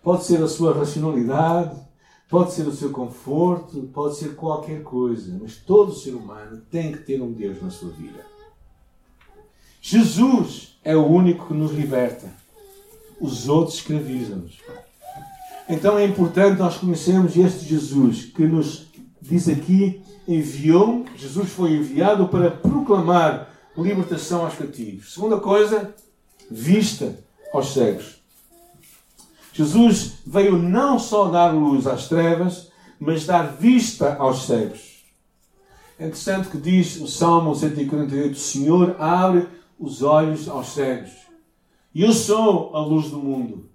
Pode 0.03 0.25
ser 0.25 0.43
a 0.43 0.49
sua 0.49 0.75
racionalidade, 0.75 1.77
pode 2.29 2.53
ser 2.53 2.67
o 2.67 2.73
seu 2.73 2.91
conforto, 2.91 3.89
pode 3.93 4.17
ser 4.17 4.35
qualquer 4.35 4.83
coisa, 4.83 5.39
mas 5.41 5.57
todo 5.57 5.95
ser 5.95 6.13
humano 6.13 6.63
tem 6.71 6.93
que 6.93 6.99
ter 6.99 7.21
um 7.21 7.33
Deus 7.33 7.63
na 7.63 7.71
sua 7.71 7.91
vida. 7.91 8.25
Jesus 9.81 10.79
é 10.83 10.97
o 10.97 11.07
único 11.07 11.47
que 11.47 11.55
nos 11.55 11.73
liberta. 11.73 12.33
Os 13.21 13.49
outros 13.49 13.77
escravizam-nos. 13.77 14.59
Então 15.69 15.99
é 15.99 16.05
importante 16.05 16.59
nós 16.59 16.79
conhecermos 16.79 17.37
este 17.37 17.67
Jesus 17.67 18.25
que 18.25 18.47
nos 18.47 18.87
diz 19.21 19.49
aqui 19.49 20.03
enviou, 20.35 21.05
Jesus 21.17 21.51
foi 21.51 21.73
enviado 21.73 22.29
para 22.29 22.51
proclamar 22.51 23.51
libertação 23.77 24.45
aos 24.45 24.55
cativos. 24.55 25.15
Segunda 25.15 25.39
coisa, 25.39 25.95
vista 26.51 27.19
aos 27.53 27.73
cegos. 27.73 28.21
Jesus 29.53 30.19
veio 30.27 30.57
não 30.57 30.99
só 30.99 31.29
dar 31.29 31.53
luz 31.53 31.87
às 31.87 32.09
trevas, 32.09 32.71
mas 32.99 33.27
dar 33.27 33.57
vista 33.57 34.15
aos 34.17 34.47
cegos. 34.47 35.05
É 35.99 36.05
interessante 36.05 36.49
que 36.49 36.59
diz 36.59 36.97
o 37.01 37.07
Salmo 37.07 37.55
148: 37.55 38.33
O 38.33 38.39
Senhor 38.39 38.97
abre 38.99 39.49
os 39.79 40.03
olhos 40.03 40.49
aos 40.49 40.69
cegos. 40.69 41.11
Eu 41.95 42.13
sou 42.13 42.75
a 42.75 42.81
luz 42.81 43.11
do 43.11 43.19
mundo. 43.19 43.69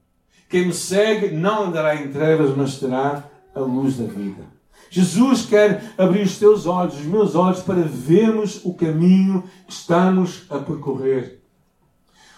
Quem 0.50 0.68
me 0.68 0.74
segue 0.74 1.36
não 1.36 1.66
andará 1.66 1.96
em 1.96 2.12
trevas, 2.12 2.56
mas 2.56 2.80
terá 2.80 3.30
a 3.54 3.60
luz 3.60 3.98
da 3.98 4.06
vida. 4.06 4.55
Jesus 4.96 5.46
quer 5.46 5.94
abrir 5.98 6.22
os 6.22 6.40
teus 6.40 6.66
olhos, 6.66 6.94
os 6.94 7.06
meus 7.06 7.36
olhos, 7.36 7.62
para 7.62 7.82
vermos 7.82 8.64
o 8.64 8.74
caminho 8.74 9.44
que 9.68 9.74
estamos 9.74 10.44
a 10.50 10.58
percorrer. 10.58 11.42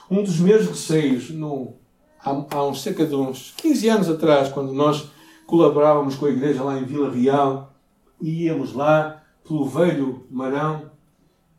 Um 0.09 0.23
dos 0.23 0.39
meus 0.39 0.65
receios, 0.65 1.29
no, 1.29 1.75
há, 2.19 2.31
há 2.31 2.65
uns 2.65 2.81
cerca 2.81 3.05
de 3.05 3.13
uns 3.13 3.53
15 3.57 3.89
anos 3.89 4.09
atrás, 4.09 4.49
quando 4.49 4.73
nós 4.73 5.07
colaborávamos 5.45 6.15
com 6.15 6.25
a 6.25 6.31
igreja 6.31 6.63
lá 6.63 6.79
em 6.79 6.83
Vila 6.83 7.11
Real, 7.11 7.75
e 8.19 8.45
íamos 8.45 8.73
lá 8.73 9.21
pelo 9.47 9.69
velho 9.69 10.25
Marão, 10.31 10.89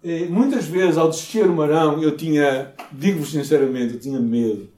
eh, 0.02 0.26
muitas 0.28 0.64
vezes 0.64 0.98
ao 0.98 1.10
descer 1.10 1.46
o 1.46 1.54
Marão 1.54 2.02
eu 2.02 2.16
tinha, 2.16 2.74
digo-vos 2.90 3.30
sinceramente, 3.30 3.94
eu 3.94 4.00
tinha 4.00 4.18
medo. 4.18 4.68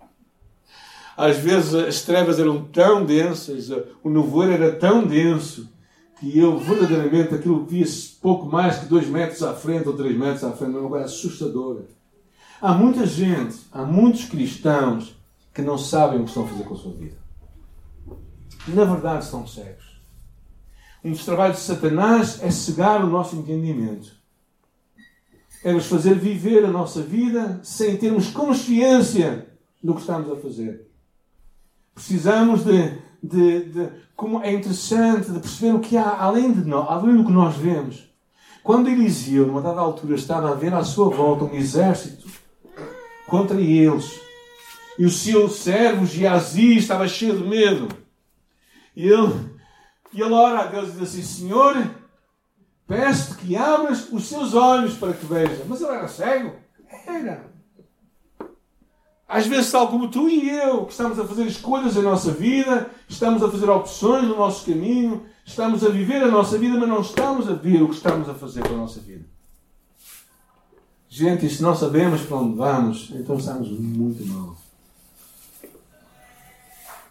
Às 1.16 1.38
vezes 1.38 1.74
as 1.74 2.02
trevas 2.02 2.38
eram 2.38 2.62
tão 2.64 3.06
densas, 3.06 3.70
o 4.04 4.10
nevoeiro 4.10 4.52
era 4.52 4.72
tão 4.72 5.02
denso, 5.06 5.79
que 6.20 6.38
eu 6.38 6.58
verdadeiramente 6.58 7.34
aquilo 7.34 7.64
via-se 7.64 8.10
pouco 8.20 8.44
mais 8.44 8.78
que 8.78 8.84
dois 8.84 9.08
metros 9.08 9.42
à 9.42 9.54
frente 9.54 9.88
ou 9.88 9.96
três 9.96 10.14
metros 10.14 10.44
à 10.44 10.52
frente, 10.52 10.76
uma 10.76 10.88
coisa 10.88 11.06
assustadora. 11.06 11.86
Há 12.60 12.74
muita 12.74 13.06
gente, 13.06 13.58
há 13.72 13.82
muitos 13.86 14.26
cristãos 14.26 15.16
que 15.54 15.62
não 15.62 15.78
sabem 15.78 16.20
o 16.20 16.24
que 16.24 16.28
estão 16.28 16.44
a 16.44 16.48
fazer 16.48 16.64
com 16.64 16.74
a 16.74 16.76
sua 16.76 16.92
vida. 16.92 17.16
Na 18.68 18.84
verdade, 18.84 19.24
estão 19.24 19.46
cegos. 19.46 19.98
Um 21.02 21.12
dos 21.12 21.24
trabalhos 21.24 21.56
de 21.56 21.62
Satanás 21.62 22.42
é 22.42 22.50
cegar 22.50 23.02
o 23.02 23.08
nosso 23.08 23.34
entendimento. 23.36 24.14
É 25.64 25.72
nos 25.72 25.86
fazer 25.86 26.14
viver 26.16 26.66
a 26.66 26.70
nossa 26.70 27.00
vida 27.00 27.60
sem 27.62 27.96
termos 27.96 28.28
consciência 28.28 29.46
do 29.82 29.94
que 29.94 30.00
estamos 30.02 30.30
a 30.30 30.36
fazer. 30.36 30.86
Precisamos 31.94 32.62
de, 32.62 32.98
de, 33.22 33.64
de 33.70 33.90
como 34.20 34.42
é 34.42 34.52
interessante 34.52 35.30
de 35.30 35.40
perceber 35.40 35.74
o 35.74 35.80
que 35.80 35.96
há 35.96 36.14
além 36.18 36.52
de 36.52 36.62
nós, 36.68 36.86
além 36.90 37.16
do 37.16 37.24
que 37.24 37.32
nós 37.32 37.56
vemos. 37.56 38.06
Quando 38.62 38.90
Eliseu, 38.90 39.46
numa 39.46 39.62
dada 39.62 39.80
altura, 39.80 40.14
estava 40.14 40.50
a 40.50 40.54
ver 40.54 40.74
à 40.74 40.84
sua 40.84 41.08
volta 41.08 41.46
um 41.46 41.54
exército 41.54 42.28
contra 43.26 43.58
eles, 43.58 44.20
e 44.98 45.06
o 45.06 45.10
seu 45.10 45.48
servo 45.48 46.04
Geazi 46.04 46.76
estava 46.76 47.08
cheio 47.08 47.38
de 47.38 47.48
medo, 47.48 47.88
e 48.94 49.08
ele, 49.08 49.54
e 50.12 50.20
ele 50.20 50.34
ora 50.34 50.64
a 50.64 50.66
Deus 50.66 50.90
e 50.90 50.92
diz 50.92 51.02
assim: 51.02 51.22
Senhor, 51.22 51.90
peço-te 52.86 53.38
que 53.38 53.56
abras 53.56 54.12
os 54.12 54.28
seus 54.28 54.52
olhos 54.52 54.98
para 54.98 55.14
que 55.14 55.24
veja. 55.24 55.64
Mas 55.66 55.80
ele 55.80 55.92
era 55.92 56.08
cego? 56.08 56.56
Era. 57.06 57.50
Às 59.30 59.46
vezes, 59.46 59.70
tal 59.70 59.86
como 59.86 60.10
tu 60.10 60.28
e 60.28 60.50
eu, 60.50 60.84
que 60.86 60.90
estamos 60.90 61.16
a 61.16 61.24
fazer 61.24 61.46
escolhas 61.46 61.94
na 61.94 62.02
nossa 62.02 62.32
vida, 62.32 62.90
estamos 63.08 63.40
a 63.44 63.48
fazer 63.48 63.70
opções 63.70 64.26
no 64.26 64.36
nosso 64.36 64.66
caminho, 64.66 65.22
estamos 65.46 65.84
a 65.84 65.88
viver 65.88 66.20
a 66.20 66.26
nossa 66.26 66.58
vida, 66.58 66.76
mas 66.76 66.88
não 66.88 67.00
estamos 67.00 67.48
a 67.48 67.52
ver 67.52 67.80
o 67.80 67.88
que 67.88 67.94
estamos 67.94 68.28
a 68.28 68.34
fazer 68.34 68.66
com 68.66 68.74
a 68.74 68.78
nossa 68.78 68.98
vida. 68.98 69.24
Gente, 71.08 71.48
se 71.48 71.62
não 71.62 71.76
sabemos 71.76 72.22
para 72.22 72.38
onde 72.38 72.56
vamos, 72.56 73.12
então 73.14 73.36
estamos 73.36 73.70
muito 73.70 74.26
mal. 74.26 74.56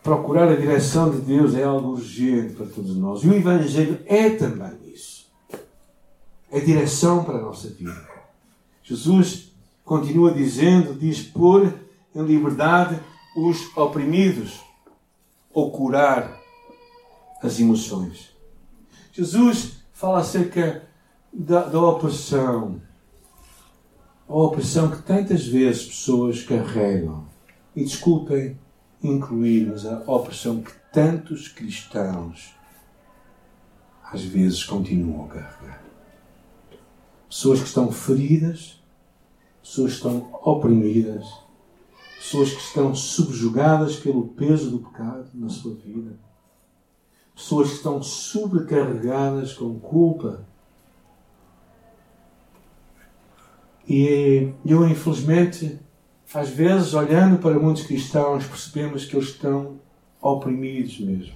Procurar 0.03 0.49
a 0.49 0.57
direção 0.57 1.11
de 1.11 1.21
Deus 1.21 1.55
é 1.55 1.63
algo 1.63 1.91
urgente 1.91 2.53
para 2.53 2.65
todos 2.65 2.97
nós. 2.97 3.23
E 3.23 3.29
o 3.29 3.33
Evangelho 3.33 3.97
é 4.05 4.29
também 4.31 4.77
isso. 4.93 5.25
É 6.51 6.59
direção 6.59 7.23
para 7.23 7.37
a 7.37 7.41
nossa 7.41 7.69
vida. 7.69 8.09
Jesus 8.83 9.53
continua 9.85 10.33
dizendo, 10.33 10.93
diz, 10.93 11.21
por 11.21 11.87
em 12.13 12.23
liberdade 12.23 12.99
os 13.35 13.75
oprimidos 13.77 14.59
ou 15.53 15.71
curar 15.71 16.39
as 17.41 17.59
emoções. 17.59 18.35
Jesus 19.11 19.83
fala 19.93 20.19
acerca 20.19 20.87
da, 21.31 21.63
da 21.63 21.79
opressão. 21.79 22.81
A 24.27 24.33
opressão 24.33 24.91
que 24.91 25.01
tantas 25.01 25.47
vezes 25.47 25.87
pessoas 25.87 26.43
carregam. 26.43 27.27
E 27.75 27.83
desculpem 27.83 28.59
incluir, 29.01 29.67
mas 29.67 29.85
a 29.85 30.03
opressão 30.05 30.61
que 30.61 30.71
tantos 30.91 31.47
cristãos 31.47 32.53
às 34.11 34.23
vezes 34.23 34.63
continuam 34.63 35.25
a 35.25 35.27
carregar. 35.27 35.83
Pessoas 37.29 37.59
que 37.59 37.67
estão 37.67 37.91
feridas, 37.91 38.81
pessoas 39.61 39.91
que 39.91 39.97
estão 39.97 40.29
oprimidas 40.43 41.25
pessoas 42.29 42.53
que 42.53 42.61
estão 42.61 42.93
subjugadas 42.93 43.95
pelo 43.95 44.27
peso 44.27 44.69
do 44.69 44.79
pecado 44.79 45.31
na 45.33 45.49
sua 45.49 45.73
vida, 45.73 46.15
pessoas 47.35 47.69
que 47.69 47.75
estão 47.77 48.03
sobrecarregadas 48.03 49.53
com 49.53 49.79
culpa. 49.79 50.45
E 53.87 54.53
eu, 54.63 54.87
infelizmente, 54.87 55.79
às 56.31 56.49
vezes, 56.49 56.93
olhando 56.93 57.39
para 57.39 57.57
muitos 57.57 57.87
cristãos, 57.87 58.45
percebemos 58.45 59.05
que 59.05 59.15
eles 59.15 59.29
estão 59.29 59.79
oprimidos 60.21 60.99
mesmo. 60.99 61.33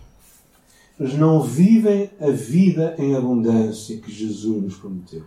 Eles 0.99 1.15
não 1.15 1.41
vivem 1.41 2.11
a 2.21 2.29
vida 2.29 2.95
em 2.99 3.15
abundância 3.15 3.97
que 3.97 4.11
Jesus 4.11 4.61
nos 4.61 4.75
prometeu. 4.75 5.23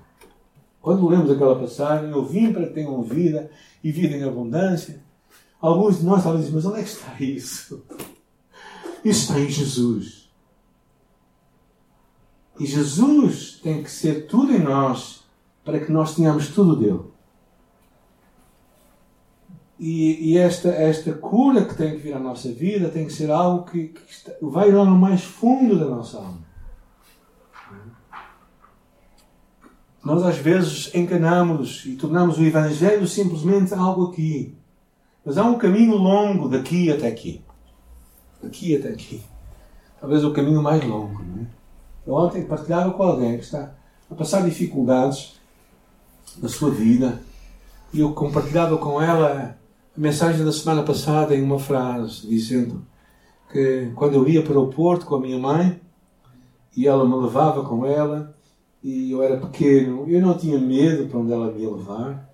Quando 0.81 1.09
lemos 1.09 1.29
aquela 1.29 1.59
passagem, 1.59 2.11
eu 2.11 2.25
vim 2.25 2.53
para 2.53 2.69
que 2.69 2.75
tenham 2.75 3.03
vida 3.03 3.51
e 3.83 3.91
vida 3.91 4.17
em 4.17 4.23
abundância, 4.23 5.05
Alguns 5.61 6.01
de 6.01 6.05
nós 6.05 6.23
talvez 6.23 6.47
dizem, 6.47 6.57
mas 6.57 6.67
onde 6.67 6.81
é 6.81 6.83
que 6.83 6.89
está 6.89 7.21
isso? 7.21 7.85
Isso 9.05 9.23
está 9.23 9.41
em 9.41 9.49
Jesus. 9.49 10.31
E 12.59 12.67
Jesus 12.67 13.61
tem 13.63 13.83
que 13.83 13.91
ser 13.91 14.27
tudo 14.27 14.53
em 14.53 14.59
nós 14.59 15.25
para 15.65 15.81
que 15.81 15.93
nós 15.93 16.15
tenhamos 16.15 16.49
tudo 16.49 16.77
dele. 16.77 17.17
E, 19.79 20.33
e, 20.33 20.39
esta, 20.39 20.71
esta 20.71 21.13
cura 21.13 21.65
que 21.67 21.75
tem 21.75 21.93
que 21.93 21.99
vir 21.99 22.15
à 22.15 22.19
nossa 22.19 22.51
vida 22.51 22.89
tem 22.89 23.07
que 23.07 23.13
ser 23.13 23.31
algo 23.31 23.71
que, 23.71 23.89
que 23.89 24.11
está, 24.11 24.33
vai 24.41 24.73
lá 24.73 24.87
no 24.87 24.97
mais 24.97 25.23
fundo 25.23 25.79
da 25.79 25.85
nossa 25.85 26.17
alma. 26.17 26.47
Nós 30.03 30.23
às 30.23 30.39
vezes 30.39 30.95
enganamos 30.95 31.85
e 31.85 31.97
tornamos 31.97 32.39
o 32.39 32.43
Evangelho 32.43 33.07
simplesmente 33.07 33.75
algo 33.75 34.07
aqui. 34.07 34.57
Mas 35.27 35.37
há 35.37 35.43
um 35.43 35.59
caminho 35.59 35.97
longo 35.97 36.49
daqui 36.49 36.89
até 36.89 37.09
aqui. 37.09 37.43
Daqui 38.41 38.77
até 38.77 38.91
aqui. 38.91 39.21
Talvez 40.01 40.23
o 40.23 40.33
caminho 40.33 40.63
mais 40.63 40.85
longo. 40.85 41.21
Não 41.21 41.43
é? 41.43 41.47
Eu 42.07 42.15
ontem 42.15 42.45
partilhava 42.45 42.93
com 42.93 43.03
alguém 43.03 43.37
que 43.37 43.43
está 43.43 43.75
a 44.09 44.15
passar 44.15 44.45
dificuldades 44.45 45.35
na 46.41 46.49
sua 46.49 46.71
vida 46.71 47.21
e 47.93 47.99
eu 47.99 48.13
compartilhava 48.13 48.79
com 48.79 49.03
ela 49.03 49.59
a 49.97 50.01
mensagem 50.01 50.45
da 50.45 50.53
semana 50.53 50.85
passada 50.85 51.35
em 51.35 51.43
uma 51.43 51.59
frase, 51.59 52.29
dizendo 52.29 52.87
que 53.51 53.91
quando 53.97 54.15
eu 54.15 54.29
ia 54.29 54.43
para 54.43 54.61
o 54.61 54.69
Porto 54.69 55.07
com 55.07 55.17
a 55.17 55.21
minha 55.21 55.39
mãe 55.39 55.81
e 56.77 56.87
ela 56.87 57.05
me 57.05 57.17
levava 57.17 57.65
com 57.65 57.85
ela 57.85 58.33
e 58.81 59.11
eu 59.11 59.21
era 59.25 59.39
pequeno, 59.39 60.09
eu 60.09 60.21
não 60.21 60.39
tinha 60.39 60.59
medo 60.59 61.09
para 61.09 61.19
onde 61.19 61.33
ela 61.33 61.51
me 61.51 61.63
ia 61.63 61.71
levar. 61.71 62.26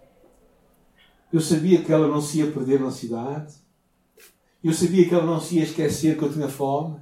Eu 1.32 1.40
sabia 1.40 1.82
que 1.82 1.90
ela 1.90 2.06
não 2.06 2.20
se 2.20 2.38
ia 2.38 2.50
perder 2.50 2.78
na 2.78 2.90
cidade. 2.90 3.54
Eu 4.62 4.72
sabia 4.74 5.08
que 5.08 5.14
ela 5.14 5.24
não 5.24 5.40
se 5.40 5.56
ia 5.56 5.64
esquecer 5.64 6.18
que 6.18 6.22
eu 6.22 6.32
tinha 6.32 6.48
fome. 6.48 7.00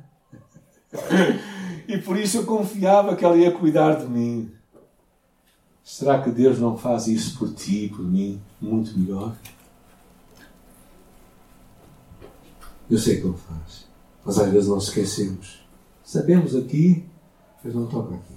e 1.88 1.98
por 1.98 2.16
isso 2.16 2.38
eu 2.38 2.46
confiava 2.46 3.16
que 3.16 3.24
ela 3.24 3.36
ia 3.36 3.50
cuidar 3.50 3.94
de 3.94 4.06
mim. 4.06 4.52
Será 5.82 6.22
que 6.22 6.30
Deus 6.30 6.60
não 6.60 6.78
faz 6.78 7.08
isso 7.08 7.36
por 7.38 7.52
ti 7.52 7.86
e 7.86 7.88
por 7.88 8.04
mim 8.04 8.40
muito 8.60 8.96
melhor? 8.96 9.36
Eu 12.88 12.98
sei 12.98 13.20
que 13.20 13.26
Ele 13.26 13.36
faz. 13.36 13.88
Mas 14.24 14.38
às 14.38 14.52
vezes 14.52 14.68
não 14.68 14.78
esquecemos. 14.78 15.64
Sabemos 16.04 16.54
aqui, 16.54 17.04
mas 17.64 17.74
não 17.74 17.86
toca 17.86 18.14
aqui. 18.14 18.34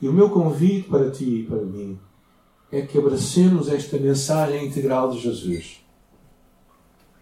E 0.00 0.08
o 0.08 0.12
meu 0.12 0.30
convite 0.30 0.88
para 0.88 1.10
ti 1.10 1.40
e 1.40 1.46
para 1.46 1.62
mim 1.62 1.98
é 2.72 2.80
que 2.80 2.96
abracemos 2.96 3.68
esta 3.68 3.98
mensagem 3.98 4.66
integral 4.66 5.10
de 5.10 5.20
Jesus. 5.20 5.84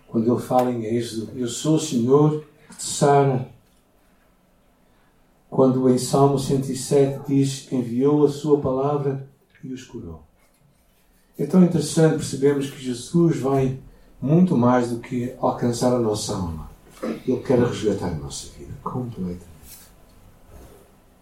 Quando 0.06 0.32
ele 0.32 0.40
fala 0.40 0.70
em 0.70 0.84
Êxodo, 0.84 1.32
eu 1.36 1.48
sou 1.48 1.74
o 1.74 1.80
Senhor 1.80 2.44
que 2.68 2.76
te 2.76 2.84
sara. 2.84 3.48
Quando 5.50 5.90
em 5.90 5.98
Salmo 5.98 6.38
107 6.38 7.26
diz, 7.26 7.72
enviou 7.72 8.24
a 8.24 8.30
sua 8.30 8.60
palavra 8.60 9.28
e 9.64 9.72
os 9.72 9.84
curou. 9.84 10.22
É 11.36 11.44
tão 11.44 11.64
interessante 11.64 12.14
percebermos 12.14 12.70
que 12.70 12.80
Jesus 12.80 13.40
vai 13.40 13.76
muito 14.22 14.56
mais 14.56 14.90
do 14.90 15.00
que 15.00 15.34
alcançar 15.40 15.92
a 15.92 15.98
nossa 15.98 16.34
alma. 16.34 16.70
Ele 17.26 17.40
quer 17.40 17.58
resgatar 17.58 18.08
a 18.08 18.14
nossa 18.14 18.48
vida 18.56 18.72
completamente. 18.84 19.50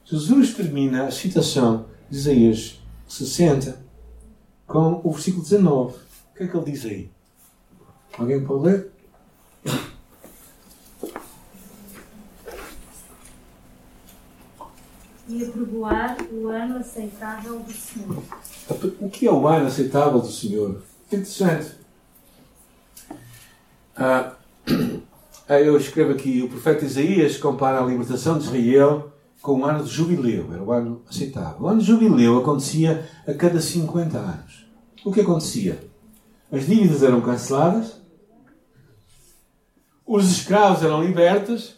Jesus 0.05 0.55
termina 0.55 1.07
a 1.07 1.11
citação 1.11 1.87
de 2.11 2.19
Isaías 2.19 2.81
60 3.09 3.88
com 4.69 5.01
o 5.03 5.11
versículo 5.11 5.43
19. 5.43 5.97
O 5.97 6.37
que 6.37 6.45
é 6.45 6.47
que 6.47 6.57
ele 6.57 6.71
diz 6.71 6.85
aí? 6.85 7.11
Alguém 8.17 8.45
pode 8.45 8.65
ler? 8.65 8.93
E 15.27 15.45
aprovar 15.45 16.17
o 16.31 16.49
ano 16.49 16.79
aceitável 16.79 17.59
do 17.61 17.73
Senhor. 17.73 18.23
O 19.01 19.11
que 19.11 19.27
é 19.27 19.33
o 19.33 19.47
ano 19.47 19.67
aceitável 19.67 20.21
do 20.21 20.31
Senhor? 20.31 20.83
Interessante. 21.07 21.73
Ah, 23.97 24.35
eu 25.49 25.77
escrevo 25.77 26.13
aqui: 26.13 26.43
o 26.43 26.49
profeta 26.49 26.85
Isaías 26.85 27.37
compara 27.37 27.83
a 27.83 27.87
libertação 27.87 28.39
de 28.39 28.45
Israel 28.45 29.13
com 29.41 29.61
o 29.61 29.65
ano 29.65 29.85
de 29.85 29.91
jubileu, 29.91 30.53
era 30.53 30.63
o 30.63 30.73
ano 30.73 31.03
aceitável. 31.09 31.63
O 31.63 31.69
ano 31.69 31.81
de 31.81 31.87
jubileu 31.87 32.39
acontecia 32.39 33.09
a 33.27 33.33
cada 33.35 33.61
50 33.61 34.19
anos. 34.19 34.67
O 35.05 35.13
que 35.13 35.21
acontecia? 35.21 35.79
As 36.51 36.67
dívidas 36.67 37.03
eram 37.03 37.21
canceladas, 37.21 38.01
os 40.07 40.31
escravos 40.31 40.83
eram 40.83 41.05
libertos. 41.05 41.77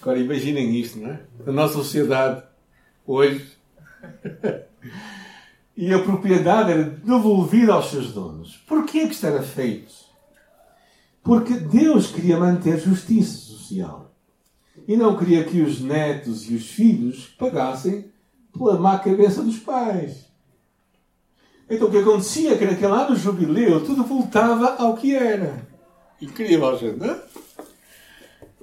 Agora 0.00 0.18
imaginem 0.18 0.76
isto, 0.78 0.98
não 0.98 1.10
é? 1.10 1.20
Na 1.44 1.52
nossa 1.52 1.74
sociedade, 1.74 2.42
hoje. 3.06 3.56
e 5.76 5.92
a 5.92 6.02
propriedade 6.02 6.72
era 6.72 6.84
devolvida 6.84 7.72
aos 7.72 7.90
seus 7.90 8.12
donos. 8.12 8.56
Porquê 8.66 9.06
que 9.06 9.12
isto 9.12 9.26
era 9.26 9.42
feito? 9.42 9.94
Porque 11.22 11.54
Deus 11.54 12.08
queria 12.08 12.38
manter 12.38 12.78
justiça 12.78 13.36
social 13.38 14.15
e 14.86 14.96
não 14.96 15.16
queria 15.16 15.44
que 15.44 15.60
os 15.60 15.80
netos 15.80 16.48
e 16.48 16.54
os 16.54 16.68
filhos 16.70 17.26
pagassem 17.38 18.10
pela 18.52 18.78
má 18.78 18.98
cabeça 18.98 19.42
dos 19.42 19.58
pais. 19.58 20.26
Então 21.68 21.88
o 21.88 21.90
que 21.90 21.98
acontecia 21.98 22.52
é 22.52 22.56
que 22.56 22.64
naquele 22.64 22.92
ano 22.92 23.16
jubileu 23.16 23.84
tudo 23.84 24.04
voltava 24.04 24.76
ao 24.76 24.94
que 24.96 25.14
era. 25.14 25.66
Incrível, 26.20 26.78
gente, 26.78 26.98
não 26.98 27.06
é? 27.06 27.22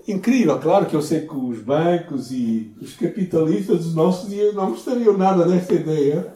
Incrível, 0.07 0.59
claro 0.59 0.85
que 0.85 0.95
eu 0.95 1.01
sei 1.01 1.21
que 1.21 1.35
os 1.35 1.59
bancos 1.59 2.31
e 2.31 2.73
os 2.81 2.93
capitalistas 2.93 3.85
dos 3.85 3.95
nossos 3.95 4.29
dias 4.29 4.53
não 4.53 4.71
gostariam 4.71 5.17
nada 5.17 5.45
desta 5.45 5.73
ideia, 5.73 6.33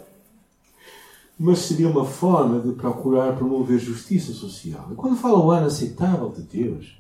mas 1.38 1.60
seria 1.60 1.90
uma 1.90 2.06
forma 2.06 2.60
de 2.60 2.74
procurar 2.74 3.36
promover 3.36 3.78
justiça 3.78 4.32
social. 4.32 4.90
E 4.92 4.96
quando 4.96 5.18
fala 5.18 5.40
o 5.40 5.52
ano 5.52 5.68
aceitável 5.68 6.30
de 6.30 6.44
Deus, 6.44 6.98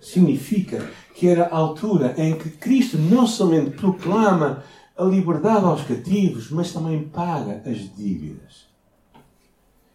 significa 0.00 0.90
que 1.14 1.28
era 1.28 1.46
a 1.46 1.56
altura 1.56 2.14
em 2.18 2.36
que 2.36 2.50
Cristo 2.50 2.98
não 2.98 3.26
somente 3.26 3.70
proclama 3.70 4.64
a 4.96 5.04
liberdade 5.04 5.64
aos 5.64 5.82
cativos, 5.84 6.50
mas 6.50 6.72
também 6.72 7.08
paga 7.08 7.62
as 7.64 7.94
dívidas. 7.94 8.66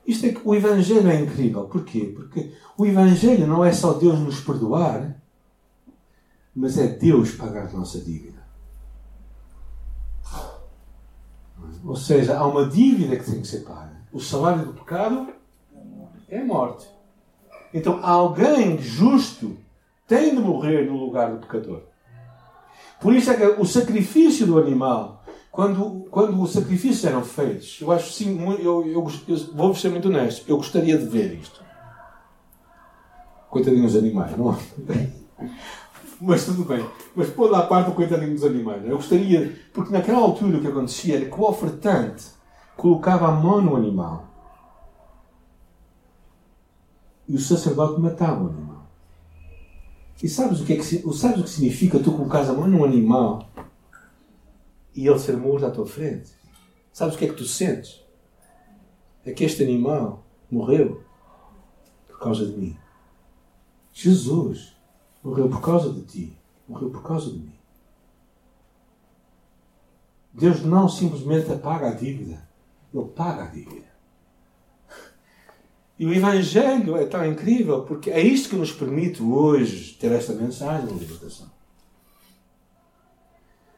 Isto 0.07 0.25
é 0.25 0.31
que 0.31 0.41
o 0.43 0.55
Evangelho 0.55 1.09
é 1.09 1.21
incrível. 1.21 1.65
Porquê? 1.65 2.13
Porque 2.15 2.53
o 2.77 2.85
Evangelho 2.85 3.45
não 3.45 3.63
é 3.63 3.71
só 3.71 3.93
Deus 3.93 4.17
nos 4.19 4.39
perdoar, 4.39 5.15
mas 6.55 6.77
é 6.77 6.87
Deus 6.87 7.31
pagar 7.31 7.67
a 7.67 7.73
nossa 7.73 7.99
dívida. 7.99 8.39
Ou 11.83 11.95
seja, 11.95 12.37
há 12.37 12.47
uma 12.47 12.65
dívida 12.67 13.15
que 13.17 13.29
tem 13.29 13.41
que 13.41 13.47
ser 13.47 13.59
paga. 13.59 13.99
O 14.11 14.19
salário 14.19 14.65
do 14.65 14.73
pecado 14.73 15.33
é 16.27 16.39
a 16.39 16.45
morte. 16.45 16.87
Então, 17.73 18.03
alguém 18.03 18.81
justo 18.81 19.57
tem 20.09 20.35
de 20.35 20.41
morrer 20.41 20.87
no 20.87 20.97
lugar 20.97 21.31
do 21.31 21.37
pecador. 21.37 21.83
Por 22.99 23.13
isso 23.13 23.31
é 23.31 23.35
que 23.35 23.61
o 23.61 23.65
sacrifício 23.65 24.45
do 24.47 24.57
animal, 24.57 25.23
quando, 25.51 26.07
quando 26.09 26.41
os 26.41 26.51
sacrifícios 26.51 27.05
eram 27.05 27.23
feitos, 27.23 27.77
eu 27.79 27.91
acho 27.91 28.11
sim, 28.11 28.37
eu, 28.59 28.85
eu, 28.85 29.07
eu 29.27 29.37
vou 29.53 29.73
ser 29.75 29.89
muito 29.89 30.09
honesto, 30.09 30.49
eu 30.49 30.57
gostaria 30.57 30.97
de 30.97 31.05
ver 31.05 31.35
isto. 31.35 31.63
Coitadinhos 33.49 33.95
animais, 33.95 34.35
não 34.35 34.51
é? 34.53 35.09
Mas 36.19 36.43
tudo 36.43 36.65
bem. 36.65 36.85
Mas 37.15 37.29
pôr 37.29 37.53
à 37.53 37.61
parte 37.61 37.91
o 37.91 37.93
coitadinho 37.93 38.33
dos 38.33 38.43
animais. 38.43 38.83
Eu 38.85 38.97
gostaria, 38.97 39.57
porque 39.73 39.93
naquela 39.93 40.19
altura 40.19 40.57
o 40.57 40.61
que 40.61 40.67
acontecia 40.67 41.15
era 41.15 41.25
que 41.25 41.39
o 41.39 41.43
ofertante 41.43 42.25
colocava 42.75 43.27
a 43.27 43.31
mão 43.31 43.61
no 43.61 43.75
animal 43.75 44.27
e 47.27 47.35
o 47.35 47.39
sacerdote 47.39 48.01
matava 48.01 48.43
o 48.43 48.49
animal. 48.49 48.78
E 50.21 50.27
sabes 50.27 50.59
o 50.59 50.65
que, 50.65 50.73
é 50.73 50.75
que, 50.75 50.83
sabes 50.83 51.39
o 51.39 51.43
que 51.43 51.49
significa 51.49 51.99
tu 51.99 52.11
colocares 52.11 52.49
a 52.49 52.53
mão 52.53 52.67
num 52.67 52.83
animal 52.83 53.49
e 54.93 55.07
ele 55.07 55.19
ser 55.19 55.37
morto 55.37 55.65
à 55.65 55.71
tua 55.71 55.85
frente? 55.85 56.31
Sabes 56.91 57.15
o 57.15 57.17
que 57.17 57.25
é 57.25 57.29
que 57.29 57.35
tu 57.35 57.45
sentes? 57.45 58.03
É 59.25 59.31
que 59.31 59.45
este 59.45 59.63
animal 59.63 60.25
morreu 60.51 61.03
por 62.07 62.19
causa 62.19 62.45
de 62.45 62.57
mim. 62.57 62.77
Jesus 63.93 64.75
morreu 65.23 65.49
por 65.49 65.61
causa 65.61 65.93
de 65.93 66.01
ti, 66.01 66.37
morreu 66.67 66.89
por 66.89 67.03
causa 67.03 67.31
de 67.31 67.39
mim. 67.39 67.59
Deus 70.33 70.63
não 70.63 70.87
simplesmente 70.87 71.51
apaga 71.51 71.89
a 71.89 71.93
dívida, 71.93 72.47
Ele 72.93 73.05
paga 73.05 73.43
a 73.43 73.47
dívida. 73.47 73.88
E 75.99 76.05
o 76.05 76.13
Evangelho 76.13 76.95
é 76.95 77.05
tão 77.05 77.25
incrível 77.25 77.83
porque 77.83 78.09
é 78.09 78.21
isto 78.21 78.49
que 78.49 78.55
nos 78.55 78.71
permite 78.71 79.21
hoje 79.21 79.95
ter 79.95 80.09
esta 80.13 80.31
mensagem 80.31 80.87
de 80.87 80.93
libertação. 80.93 81.51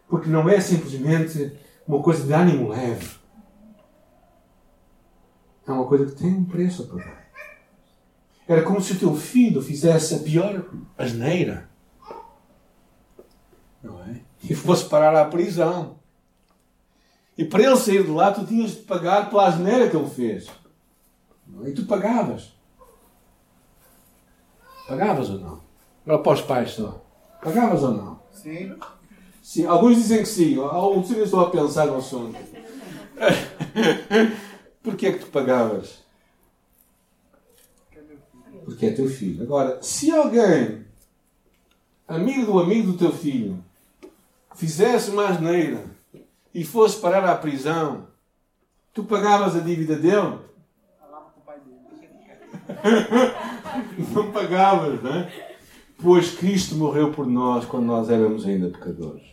Porque 0.07 0.29
não 0.29 0.47
é 0.47 0.59
simplesmente 0.61 1.57
uma 1.87 1.99
coisa 1.99 2.23
de 2.23 2.31
ânimo 2.31 2.69
leve. 2.69 3.09
É 5.65 5.71
uma 5.71 5.87
coisa 5.87 6.05
que 6.05 6.21
tem 6.21 6.31
um 6.31 6.45
preço 6.45 6.83
a 6.83 6.87
pagar. 6.87 7.31
Era 8.47 8.61
como 8.61 8.79
se 8.81 8.93
o 8.93 8.99
teu 8.99 9.15
filho 9.15 9.59
fizesse 9.59 10.13
a 10.13 10.19
pior 10.19 10.69
asneira. 10.95 11.69
Não 13.81 13.99
é? 14.03 14.21
E 14.43 14.53
fosse 14.53 14.85
parar 14.85 15.15
à 15.15 15.25
prisão. 15.25 15.99
E 17.35 17.45
para 17.45 17.63
ele 17.63 17.77
sair 17.77 18.03
de 18.03 18.11
lá, 18.11 18.31
tu 18.31 18.45
tinhas 18.45 18.71
de 18.71 18.81
pagar 18.81 19.27
pela 19.27 19.47
asneira 19.47 19.89
que 19.89 19.95
ele 19.95 20.09
fez. 20.09 20.60
E 21.65 21.71
tu 21.73 21.85
pagavas. 21.85 22.53
Pagavas 24.87 25.29
ou 25.29 25.39
não? 25.39 25.61
Agora 26.05 26.23
para 26.23 26.33
os 26.33 26.41
pais 26.41 26.71
só. 26.71 27.03
Pagavas 27.41 27.83
ou 27.83 27.91
não? 27.91 28.19
Sim. 28.31 28.75
Sim. 29.41 29.65
Alguns 29.65 29.97
dizem 29.97 30.19
que 30.19 30.27
sim. 30.27 30.57
Outros 30.57 31.11
estão 31.17 31.41
a 31.41 31.49
pensar 31.49 31.87
no 31.87 31.97
assunto. 31.97 32.37
Porquê 34.83 35.07
é 35.07 35.11
que 35.13 35.19
tu 35.19 35.27
pagavas? 35.27 36.01
Porque 38.65 38.87
é 38.87 38.91
teu 38.91 39.07
filho. 39.07 39.43
Agora, 39.43 39.81
se 39.81 40.11
alguém, 40.11 40.85
amigo 42.07 42.45
do 42.45 42.59
amigo 42.59 42.91
do 42.91 42.97
teu 42.97 43.11
filho, 43.11 43.63
fizesse 44.55 45.11
uma 45.11 45.27
asneira 45.27 45.85
e 46.53 46.63
fosse 46.63 46.99
parar 46.99 47.25
à 47.25 47.35
prisão, 47.35 48.07
tu 48.93 49.03
pagavas 49.03 49.55
a 49.55 49.59
dívida 49.59 49.95
dele? 49.95 50.39
não 54.13 54.31
pagavas, 54.31 55.01
não 55.01 55.13
é? 55.13 55.31
Pois 56.01 56.31
Cristo 56.31 56.75
morreu 56.75 57.11
por 57.11 57.27
nós 57.27 57.65
quando 57.65 57.85
nós 57.85 58.09
éramos 58.09 58.45
ainda 58.45 58.69
pecadores. 58.69 59.23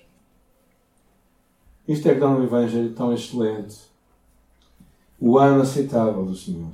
Isto 1.87 2.09
é 2.09 2.15
que 2.15 2.21
dá 2.21 2.29
um 2.29 2.45
Evangelho 2.45 2.93
tão 2.93 3.13
excelente. 3.15 3.77
O 5.19 5.39
ano 5.39 5.63
aceitável 5.63 6.25
do 6.25 6.37
Senhor. 6.37 6.71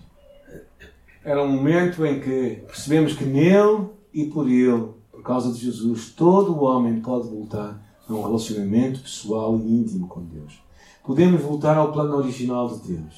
Era 1.24 1.42
um 1.42 1.48
momento 1.48 2.05
em 2.05 2.20
que 2.20 2.62
percebemos 2.66 3.14
que 3.14 3.24
nele 3.24 3.87
e 4.12 4.24
por 4.27 4.50
ele, 4.50 4.88
por 5.11 5.22
causa 5.22 5.53
de 5.53 5.59
Jesus, 5.59 6.11
todo 6.11 6.53
o 6.53 6.64
homem 6.64 7.00
pode 7.00 7.29
voltar 7.29 7.81
a 8.09 8.12
um 8.12 8.22
relacionamento 8.22 9.00
pessoal 9.00 9.57
e 9.57 9.81
íntimo 9.81 10.09
com 10.09 10.22
Deus. 10.22 10.61
Podemos 11.05 11.40
voltar 11.40 11.77
ao 11.77 11.92
plano 11.92 12.16
original 12.16 12.68
de 12.68 12.88
Deus. 12.88 13.14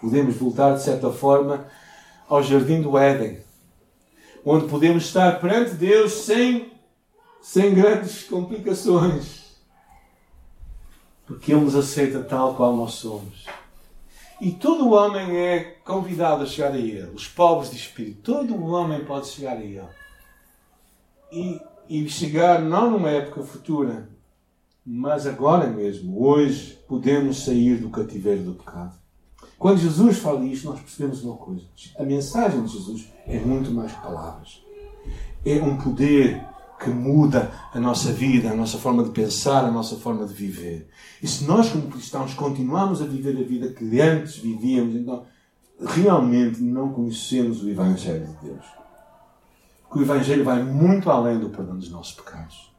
Podemos 0.00 0.34
voltar, 0.36 0.74
de 0.74 0.82
certa 0.82 1.10
forma, 1.10 1.66
ao 2.28 2.42
jardim 2.42 2.80
do 2.80 2.96
Éden, 2.96 3.38
onde 4.44 4.68
podemos 4.68 5.04
estar 5.04 5.40
perante 5.40 5.74
Deus 5.74 6.12
sem, 6.12 6.72
sem 7.40 7.74
grandes 7.74 8.24
complicações. 8.24 9.44
Porque 11.26 11.52
Ele 11.52 11.62
nos 11.62 11.74
aceita 11.74 12.22
tal 12.22 12.54
qual 12.54 12.76
nós 12.76 12.94
somos. 12.94 13.46
E 14.40 14.50
todo 14.50 14.86
o 14.86 14.92
homem 14.92 15.38
é 15.38 15.60
convidado 15.84 16.42
a 16.42 16.46
chegar 16.46 16.72
a 16.72 16.76
Ele. 16.76 17.10
Os 17.14 17.26
pobres 17.26 17.70
de 17.70 17.76
espírito. 17.76 18.20
Todo 18.20 18.54
o 18.54 18.66
homem 18.66 19.04
pode 19.04 19.28
chegar 19.28 19.56
a 19.56 19.60
Ele. 19.60 19.80
E, 21.32 21.60
e 21.88 22.08
chegar 22.08 22.60
não 22.60 22.90
numa 22.90 23.10
época 23.10 23.42
futura, 23.42 24.08
mas 24.84 25.26
agora 25.26 25.66
mesmo, 25.66 26.22
hoje, 26.22 26.78
podemos 26.86 27.44
sair 27.44 27.78
do 27.78 27.88
cativeiro 27.88 28.42
do 28.42 28.54
pecado. 28.54 29.03
Quando 29.58 29.78
Jesus 29.78 30.18
fala 30.18 30.44
isto, 30.44 30.68
nós 30.68 30.80
percebemos 30.80 31.22
uma 31.22 31.36
coisa. 31.36 31.62
A 31.98 32.02
mensagem 32.02 32.62
de 32.64 32.72
Jesus 32.72 33.12
é 33.26 33.38
muito 33.38 33.70
mais 33.70 33.92
que 33.92 34.00
palavras. 34.00 34.62
É 35.44 35.62
um 35.62 35.76
poder 35.76 36.44
que 36.82 36.90
muda 36.90 37.50
a 37.72 37.80
nossa 37.80 38.12
vida, 38.12 38.50
a 38.50 38.54
nossa 38.54 38.78
forma 38.78 39.02
de 39.04 39.10
pensar, 39.10 39.64
a 39.64 39.70
nossa 39.70 39.96
forma 39.96 40.26
de 40.26 40.34
viver. 40.34 40.88
E 41.22 41.26
se 41.26 41.44
nós, 41.44 41.70
como 41.70 41.88
cristãos, 41.88 42.34
continuamos 42.34 43.00
a 43.00 43.06
viver 43.06 43.36
a 43.38 43.42
vida 43.42 43.68
que 43.68 44.00
antes 44.00 44.36
vivíamos, 44.36 44.94
então 44.94 45.24
realmente 45.80 46.60
não 46.62 46.92
conhecemos 46.92 47.62
o 47.62 47.68
Evangelho 47.68 48.26
de 48.26 48.48
Deus. 48.48 48.64
Porque 49.82 50.00
o 50.00 50.02
Evangelho 50.02 50.44
vai 50.44 50.62
muito 50.62 51.10
além 51.10 51.38
do 51.38 51.50
perdão 51.50 51.76
dos 51.76 51.90
nossos 51.90 52.14
pecados. 52.14 52.72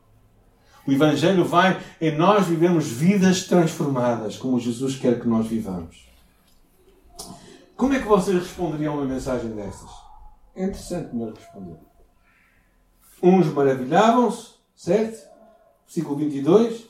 O 0.87 0.91
Evangelho 0.91 1.43
vai 1.43 1.79
em 1.99 2.15
nós 2.15 2.45
vivemos 2.45 2.87
vidas 2.87 3.45
transformadas, 3.45 4.37
como 4.37 4.59
Jesus 4.59 4.95
quer 4.95 5.19
que 5.19 5.27
nós 5.27 5.47
vivamos. 5.47 6.04
Como 7.75 7.93
é 7.93 7.99
que 7.99 8.07
vocês 8.07 8.37
responderiam 8.37 8.93
a 8.93 8.97
uma 8.97 9.05
mensagem 9.05 9.51
destas? 9.51 9.89
É 10.55 10.63
interessante 10.63 11.13
melhor 11.13 11.33
responder. 11.33 11.77
Uns 13.21 13.47
maravilhavam-se, 13.47 14.53
certo? 14.73 15.27
Versículo 15.85 16.15
22. 16.15 16.87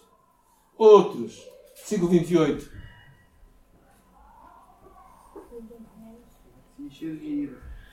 Outros, 0.78 1.42
versículo 1.76 2.12
28. 2.12 2.76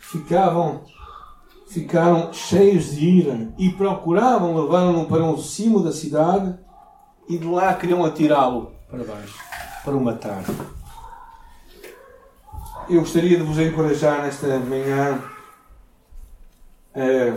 Ficavam, 0.00 0.84
ficaram 1.68 2.32
cheios 2.32 2.90
de 2.90 3.08
ira 3.08 3.54
e 3.56 3.70
procuravam 3.70 4.54
levá-lo 4.54 5.06
para 5.06 5.24
um 5.24 5.38
cimo 5.38 5.82
da 5.82 5.92
cidade 5.92 6.58
e 7.28 7.38
de 7.38 7.46
lá 7.46 7.72
queriam 7.74 8.04
atirá-lo 8.04 8.72
para 8.90 9.02
baixo, 9.02 9.38
para 9.82 9.96
o 9.96 10.04
matar. 10.04 10.44
Eu 12.88 13.00
gostaria 13.00 13.36
de 13.36 13.42
vos 13.44 13.58
encorajar 13.58 14.22
nesta 14.22 14.58
manhã 14.58 15.22
eh, 16.94 17.34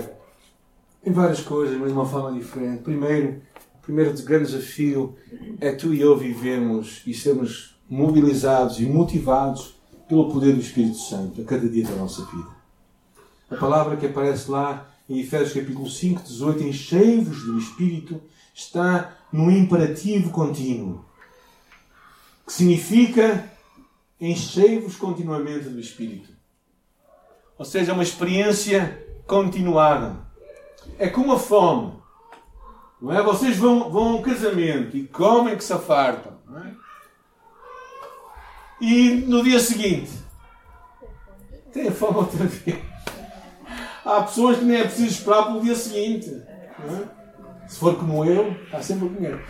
em 1.06 1.12
várias 1.12 1.42
coisas, 1.42 1.78
mas 1.78 1.90
de 1.90 1.94
uma 1.94 2.06
forma 2.06 2.38
diferente. 2.38 2.82
Primeiro, 2.82 3.42
o 3.76 3.82
primeiro 3.82 4.12
grande 4.24 4.52
desafio 4.52 5.16
é 5.62 5.72
tu 5.72 5.94
e 5.94 6.02
eu 6.02 6.18
vivermos 6.18 7.04
e 7.06 7.14
sermos 7.14 7.78
mobilizados 7.88 8.80
e 8.80 8.86
motivados 8.88 9.76
pelo 10.10 10.32
poder 10.32 10.54
do 10.54 10.62
Espírito 10.62 10.98
Santo 10.98 11.42
a 11.42 11.46
cada 11.46 11.70
dia 11.70 11.86
da 11.86 11.96
nossa 11.96 12.26
vida. 12.26 12.50
A 13.50 13.56
palavra 13.56 13.98
que 13.98 14.08
aparece 14.08 14.50
lá 14.50 14.90
em 15.08 15.20
Efésios 15.20 15.54
capítulo 15.54 15.88
5, 15.88 16.24
18, 16.24 16.64
enchei-vos 16.64 17.44
do 17.44 17.60
Espírito, 17.60 18.20
está 18.54 19.16
no 19.32 19.52
imperativo 19.52 20.32
contínuo, 20.32 21.06
que 22.48 22.54
significa 22.54 23.55
enchei-vos 24.20 24.96
continuamente 24.96 25.70
do 25.70 25.80
Espírito. 25.80 26.30
Ou 27.58 27.66
seja, 27.66 27.94
uma 27.94 28.04
experiência 28.04 29.06
continuada. 29.26 30.18
É 31.00 31.08
como 31.10 31.34
a 31.34 31.40
fome. 31.40 31.94
Não 33.02 33.12
é? 33.12 33.22
Vocês 33.22 33.58
vão, 33.58 33.90
vão 33.90 34.10
a 34.10 34.16
um 34.16 34.22
casamento 34.22 34.96
e 34.96 35.08
comem 35.08 35.56
que 35.56 35.64
se 35.64 35.74
afartam. 35.74 36.34
É? 36.56 36.72
E 38.82 39.12
no 39.28 39.44
dia 39.44 39.60
seguinte 39.60 40.12
têm 41.72 41.92
fome 41.92 42.18
outra 42.18 42.46
vez. 42.46 42.80
Há 44.06 44.22
pessoas 44.22 44.58
que 44.58 44.66
nem 44.66 44.78
é 44.78 44.84
preciso 44.84 45.08
esperar 45.10 45.46
pelo 45.46 45.62
dia 45.62 45.76
seguinte. 45.76 46.30
É? 46.30 47.68
Se 47.68 47.80
for 47.80 47.96
como 47.96 48.24
eu, 48.24 48.52
está 48.64 48.82
sempre 48.82 49.08
a 49.08 49.10
comer. 49.10 49.46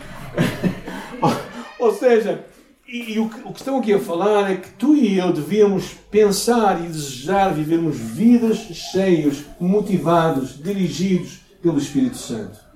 Ou 1.78 1.94
seja, 1.94 2.46
e, 2.88 3.14
e 3.14 3.18
o, 3.18 3.28
que, 3.28 3.40
o, 3.40 3.52
que, 3.52 3.58
estão 3.58 3.78
aqui 3.78 3.92
a 3.92 3.98
falar 3.98 4.50
é 4.50 4.56
que 4.56 4.70
tu 4.70 4.94
e 4.94 5.18
eu 5.18 5.32
devíamos 5.32 5.94
pensar 6.10 6.84
e 6.84 6.88
desejar 6.88 7.52
vivermos 7.52 7.96
vidas 7.96 8.58
cheios, 8.58 9.44
motivados, 9.58 10.62
dirigidos 10.62 11.40
pelo 11.60 11.78
Espírito 11.78 12.16
Santo. 12.16 12.66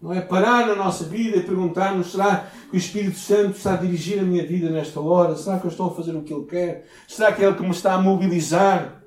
Não 0.00 0.12
é 0.12 0.20
parar 0.20 0.66
na 0.66 0.76
nossa 0.76 1.04
vida 1.04 1.36
e 1.36 1.42
perguntar-nos: 1.42 2.12
será 2.12 2.46
que 2.70 2.76
o 2.76 2.78
Espírito 2.78 3.18
Santo 3.18 3.56
está 3.56 3.74
a 3.74 3.76
dirigir 3.76 4.20
a 4.20 4.22
minha 4.22 4.46
vida 4.46 4.70
nesta 4.70 5.00
hora? 5.00 5.36
Será 5.36 5.58
que 5.58 5.66
eu 5.66 5.70
estou 5.70 5.90
a 5.90 5.94
fazer 5.94 6.14
o 6.14 6.22
que 6.22 6.32
Ele 6.32 6.44
quer? 6.44 6.86
Será 7.08 7.32
que 7.32 7.42
é 7.42 7.46
Ele 7.46 7.56
que 7.56 7.62
me 7.62 7.70
está 7.70 7.94
a 7.94 8.02
mobilizar? 8.02 9.02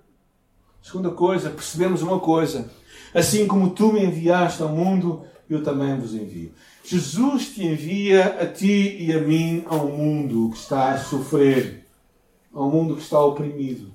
Segunda 0.82 1.12
coisa, 1.12 1.50
percebemos 1.50 2.02
uma 2.02 2.20
coisa: 2.20 2.70
assim 3.14 3.48
como 3.48 3.72
tu 3.72 3.92
me 3.92 4.04
enviaste 4.04 4.62
ao 4.62 4.70
mundo, 4.70 5.24
eu 5.50 5.64
também 5.64 5.98
vos 5.98 6.14
envio. 6.14 6.54
Jesus 6.88 7.56
te 7.56 7.66
envia 7.66 8.40
a 8.40 8.46
ti 8.46 8.98
e 9.00 9.12
a 9.12 9.20
mim 9.20 9.64
ao 9.66 9.88
mundo 9.88 10.52
que 10.52 10.58
está 10.58 10.92
a 10.92 11.00
sofrer, 11.00 11.84
ao 12.54 12.70
mundo 12.70 12.96
que 12.96 13.02
está 13.02 13.20
oprimido, 13.20 13.92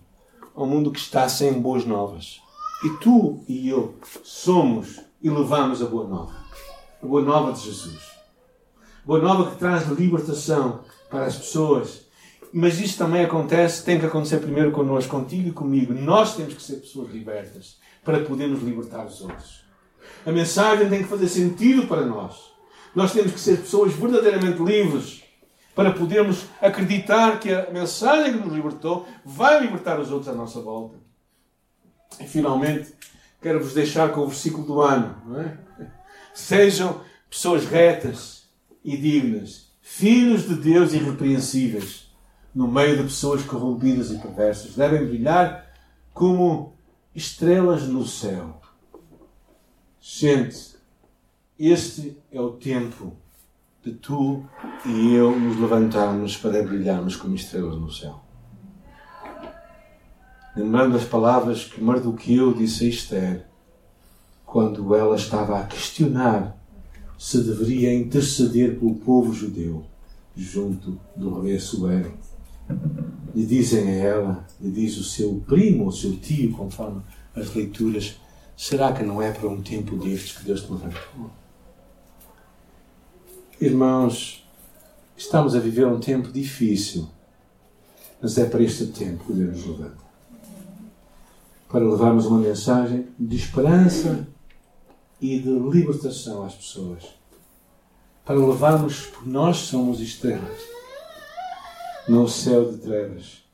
ao 0.56 0.66
mundo 0.66 0.90
que 0.90 0.98
está 0.98 1.28
sem 1.28 1.52
boas 1.52 1.84
novas. 1.84 2.40
E 2.84 2.90
tu 3.00 3.44
e 3.48 3.68
eu 3.68 3.94
somos 4.24 4.98
e 5.22 5.30
levamos 5.30 5.80
a 5.80 5.86
boa 5.86 6.08
nova. 6.08 6.34
A 7.00 7.06
boa 7.06 7.22
nova 7.22 7.52
de 7.52 7.60
Jesus. 7.60 8.10
Boa 9.04 9.20
nova 9.20 9.52
que 9.52 9.56
traz 9.56 9.86
libertação 9.86 10.80
para 11.08 11.26
as 11.26 11.36
pessoas. 11.36 12.08
Mas 12.52 12.80
isto 12.80 12.98
também 12.98 13.24
acontece, 13.24 13.84
tem 13.84 14.00
que 14.00 14.06
acontecer 14.06 14.38
primeiro 14.38 14.72
connosco, 14.72 15.16
contigo 15.16 15.50
e 15.50 15.52
comigo. 15.52 15.94
Nós 15.94 16.34
temos 16.34 16.54
que 16.54 16.62
ser 16.62 16.80
pessoas 16.80 17.12
libertas 17.12 17.78
para 18.04 18.24
podermos 18.24 18.64
libertar 18.64 19.06
os 19.06 19.20
outros. 19.20 19.64
A 20.26 20.32
mensagem 20.32 20.88
tem 20.88 21.04
que 21.04 21.08
fazer 21.08 21.28
sentido 21.28 21.86
para 21.86 22.04
nós. 22.04 22.50
Nós 22.94 23.12
temos 23.12 23.32
que 23.32 23.40
ser 23.40 23.58
pessoas 23.58 23.92
verdadeiramente 23.92 24.62
livres 24.62 25.22
para 25.74 25.92
podermos 25.92 26.46
acreditar 26.60 27.38
que 27.38 27.52
a 27.52 27.70
mensagem 27.70 28.32
que 28.32 28.38
nos 28.38 28.52
libertou 28.52 29.06
vai 29.24 29.60
libertar 29.60 29.98
os 30.00 30.10
outros 30.10 30.28
à 30.28 30.34
nossa 30.34 30.60
volta. 30.60 30.96
E 32.18 32.24
finalmente, 32.24 32.92
quero-vos 33.40 33.72
deixar 33.72 34.10
com 34.10 34.22
o 34.22 34.26
versículo 34.26 34.66
do 34.66 34.80
ano. 34.80 35.16
É? 35.38 35.56
Sejam 36.34 37.00
pessoas 37.28 37.64
retas 37.64 38.48
e 38.84 38.96
dignas, 38.96 39.70
filhos 39.80 40.48
de 40.48 40.56
Deus 40.56 40.92
irrepreensíveis, 40.92 42.10
no 42.54 42.66
meio 42.66 42.96
de 42.96 43.04
pessoas 43.04 43.42
corrompidas 43.42 44.10
e 44.10 44.18
perversas. 44.18 44.74
Devem 44.74 45.06
brilhar 45.06 45.70
como 46.12 46.74
estrelas 47.14 47.84
no 47.84 48.06
céu. 48.06 48.60
Gente, 50.00 50.69
este 51.68 52.16
é 52.32 52.40
o 52.40 52.52
tempo 52.52 53.12
de 53.84 53.92
tu 53.92 54.42
e 54.86 55.12
eu 55.12 55.38
nos 55.38 55.60
levantarmos 55.60 56.34
para 56.34 56.62
brilharmos 56.62 57.16
como 57.16 57.34
estrelas 57.34 57.76
no 57.78 57.92
céu. 57.92 58.18
Lembrando 60.56 60.96
as 60.96 61.04
palavras 61.04 61.64
que 61.64 61.82
Mardoqueu 61.82 62.54
disse 62.54 62.86
a 62.86 62.88
Esther 62.88 63.46
quando 64.46 64.94
ela 64.94 65.16
estava 65.16 65.60
a 65.60 65.66
questionar 65.66 66.56
se 67.18 67.42
deveria 67.42 67.92
interceder 67.92 68.78
pelo 68.78 68.94
povo 68.94 69.34
judeu 69.34 69.84
junto 70.34 70.98
do 71.14 71.42
rei 71.42 71.56
Assuero. 71.56 72.14
Lhe 73.34 73.44
dizem 73.44 73.86
a 73.86 73.96
ela, 73.96 74.46
lhe 74.58 74.70
diz 74.70 74.96
o 74.96 75.04
seu 75.04 75.42
primo, 75.46 75.88
o 75.88 75.92
seu 75.92 76.16
tio, 76.16 76.52
conforme 76.52 77.02
as 77.36 77.54
leituras, 77.54 78.18
será 78.56 78.92
que 78.94 79.02
não 79.02 79.20
é 79.20 79.30
para 79.30 79.48
um 79.48 79.60
tempo 79.60 79.96
destes 79.96 80.38
que 80.38 80.44
Deus 80.44 80.62
te 80.62 80.72
levantou? 80.72 81.39
Irmãos, 83.60 84.42
estamos 85.14 85.54
a 85.54 85.60
viver 85.60 85.86
um 85.86 86.00
tempo 86.00 86.32
difícil, 86.32 87.06
mas 88.18 88.38
é 88.38 88.46
para 88.46 88.62
este 88.62 88.86
tempo 88.86 89.22
que 89.24 89.34
Deus 89.34 89.58
nos 89.58 89.66
levanta. 89.66 90.10
para 91.68 91.84
levarmos 91.84 92.24
uma 92.24 92.38
mensagem 92.38 93.06
de 93.18 93.36
esperança 93.36 94.26
e 95.20 95.38
de 95.38 95.50
libertação 95.50 96.42
às 96.42 96.54
pessoas. 96.54 97.04
Para 98.24 98.36
levarmos, 98.36 99.06
porque 99.06 99.28
nós 99.28 99.58
somos 99.58 100.00
estrelas 100.00 100.58
no 102.08 102.26
céu 102.26 102.72
de 102.72 102.78
trevas. 102.78 103.44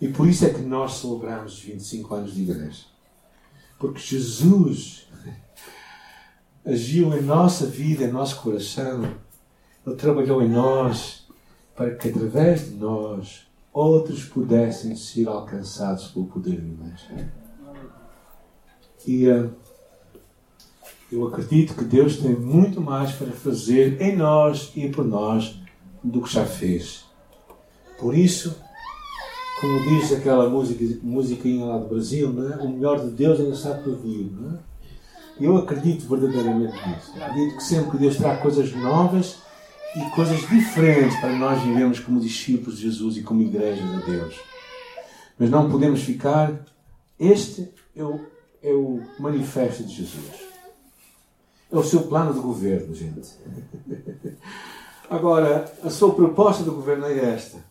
E 0.00 0.06
por 0.06 0.28
isso 0.28 0.46
é 0.46 0.50
que 0.50 0.60
nós 0.60 0.98
celebramos 0.98 1.54
os 1.54 1.60
25 1.60 2.14
anos 2.14 2.32
de 2.32 2.42
igreja. 2.42 2.84
Porque 3.76 3.98
Jesus 3.98 5.08
agiu 6.66 7.16
em 7.16 7.22
nossa 7.22 7.66
vida, 7.66 8.04
em 8.04 8.10
nosso 8.10 8.40
coração. 8.42 9.04
Ele 9.86 9.96
trabalhou 9.96 10.42
em 10.42 10.48
nós 10.48 11.26
para 11.76 11.94
que 11.94 12.08
através 12.08 12.66
de 12.68 12.74
nós 12.74 13.46
outros 13.72 14.24
pudessem 14.24 14.96
ser 14.96 15.28
alcançados 15.28 16.08
pelo 16.08 16.26
poder 16.26 16.60
do 16.60 16.72
Evangelho. 16.72 17.32
E 19.06 19.28
uh, 19.28 19.54
eu 21.12 21.28
acredito 21.28 21.74
que 21.74 21.84
Deus 21.84 22.16
tem 22.16 22.34
muito 22.34 22.80
mais 22.80 23.12
para 23.12 23.30
fazer 23.30 24.00
em 24.00 24.16
nós 24.16 24.72
e 24.74 24.88
por 24.88 25.04
nós 25.04 25.60
do 26.02 26.22
que 26.22 26.32
já 26.32 26.44
fez. 26.44 27.04
Por 27.98 28.16
isso, 28.16 28.56
como 29.60 29.82
diz 29.84 30.12
aquela 30.12 30.48
música, 30.48 30.84
musiquinha 31.02 31.64
lá 31.64 31.78
do 31.78 31.88
Brasil, 31.88 32.32
não 32.32 32.52
é? 32.52 32.56
o 32.56 32.68
melhor 32.68 33.00
de 33.00 33.10
Deus 33.10 33.38
ainda 33.38 33.54
está 33.54 33.74
por 33.74 33.94
vir. 33.96 34.32
É? 34.52 34.75
Eu 35.40 35.56
acredito 35.56 36.08
verdadeiramente 36.08 36.74
nisso. 36.88 37.12
Acredito 37.16 37.56
que 37.56 37.62
sempre 37.62 37.98
Deus 37.98 38.16
traz 38.16 38.40
coisas 38.40 38.72
novas 38.74 39.38
e 39.94 40.10
coisas 40.10 40.40
diferentes 40.48 41.18
para 41.20 41.32
nós 41.32 41.62
vivemos 41.62 42.00
como 42.00 42.20
discípulos 42.20 42.78
de 42.78 42.84
Jesus 42.84 43.16
e 43.16 43.22
como 43.22 43.42
igreja 43.42 43.82
de 43.82 44.06
Deus. 44.06 44.40
Mas 45.38 45.50
não 45.50 45.70
podemos 45.70 46.02
ficar. 46.02 46.64
Este 47.18 47.72
é 47.94 48.02
o, 48.02 48.20
é 48.62 48.72
o 48.72 49.02
manifesto 49.18 49.84
de 49.84 49.94
Jesus. 49.94 50.46
É 51.70 51.76
o 51.76 51.84
seu 51.84 52.02
plano 52.02 52.32
de 52.32 52.40
governo, 52.40 52.94
gente. 52.94 53.28
Agora, 55.10 55.72
a 55.82 55.90
sua 55.90 56.14
proposta 56.14 56.64
de 56.64 56.70
governo 56.70 57.06
é 57.06 57.34
esta 57.34 57.66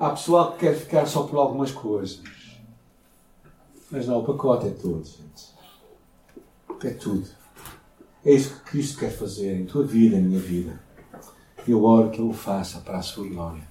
Há 0.00 0.08
pessoal 0.12 0.52
que 0.52 0.60
quer 0.60 0.74
ficar 0.74 1.04
só 1.04 1.24
por 1.24 1.38
algumas 1.38 1.70
coisas. 1.72 2.22
Mas 3.90 4.06
não, 4.06 4.20
o 4.20 4.24
pacote 4.24 4.68
é 4.68 4.70
todo, 4.70 5.04
gente. 5.04 5.49
É 6.82 6.90
tudo. 6.90 7.26
É 8.24 8.32
isso 8.32 8.54
que 8.54 8.70
Cristo 8.70 8.98
quer 8.98 9.10
fazer 9.10 9.54
em 9.54 9.66
tua 9.66 9.84
vida, 9.84 10.16
em 10.16 10.22
minha 10.22 10.40
vida. 10.40 10.80
Eu 11.66 11.84
oro 11.84 12.10
que 12.10 12.20
Ele 12.20 12.30
o 12.30 12.32
faça 12.32 12.80
para 12.80 12.98
a 12.98 13.02
sua 13.02 13.28
glória. 13.28 13.69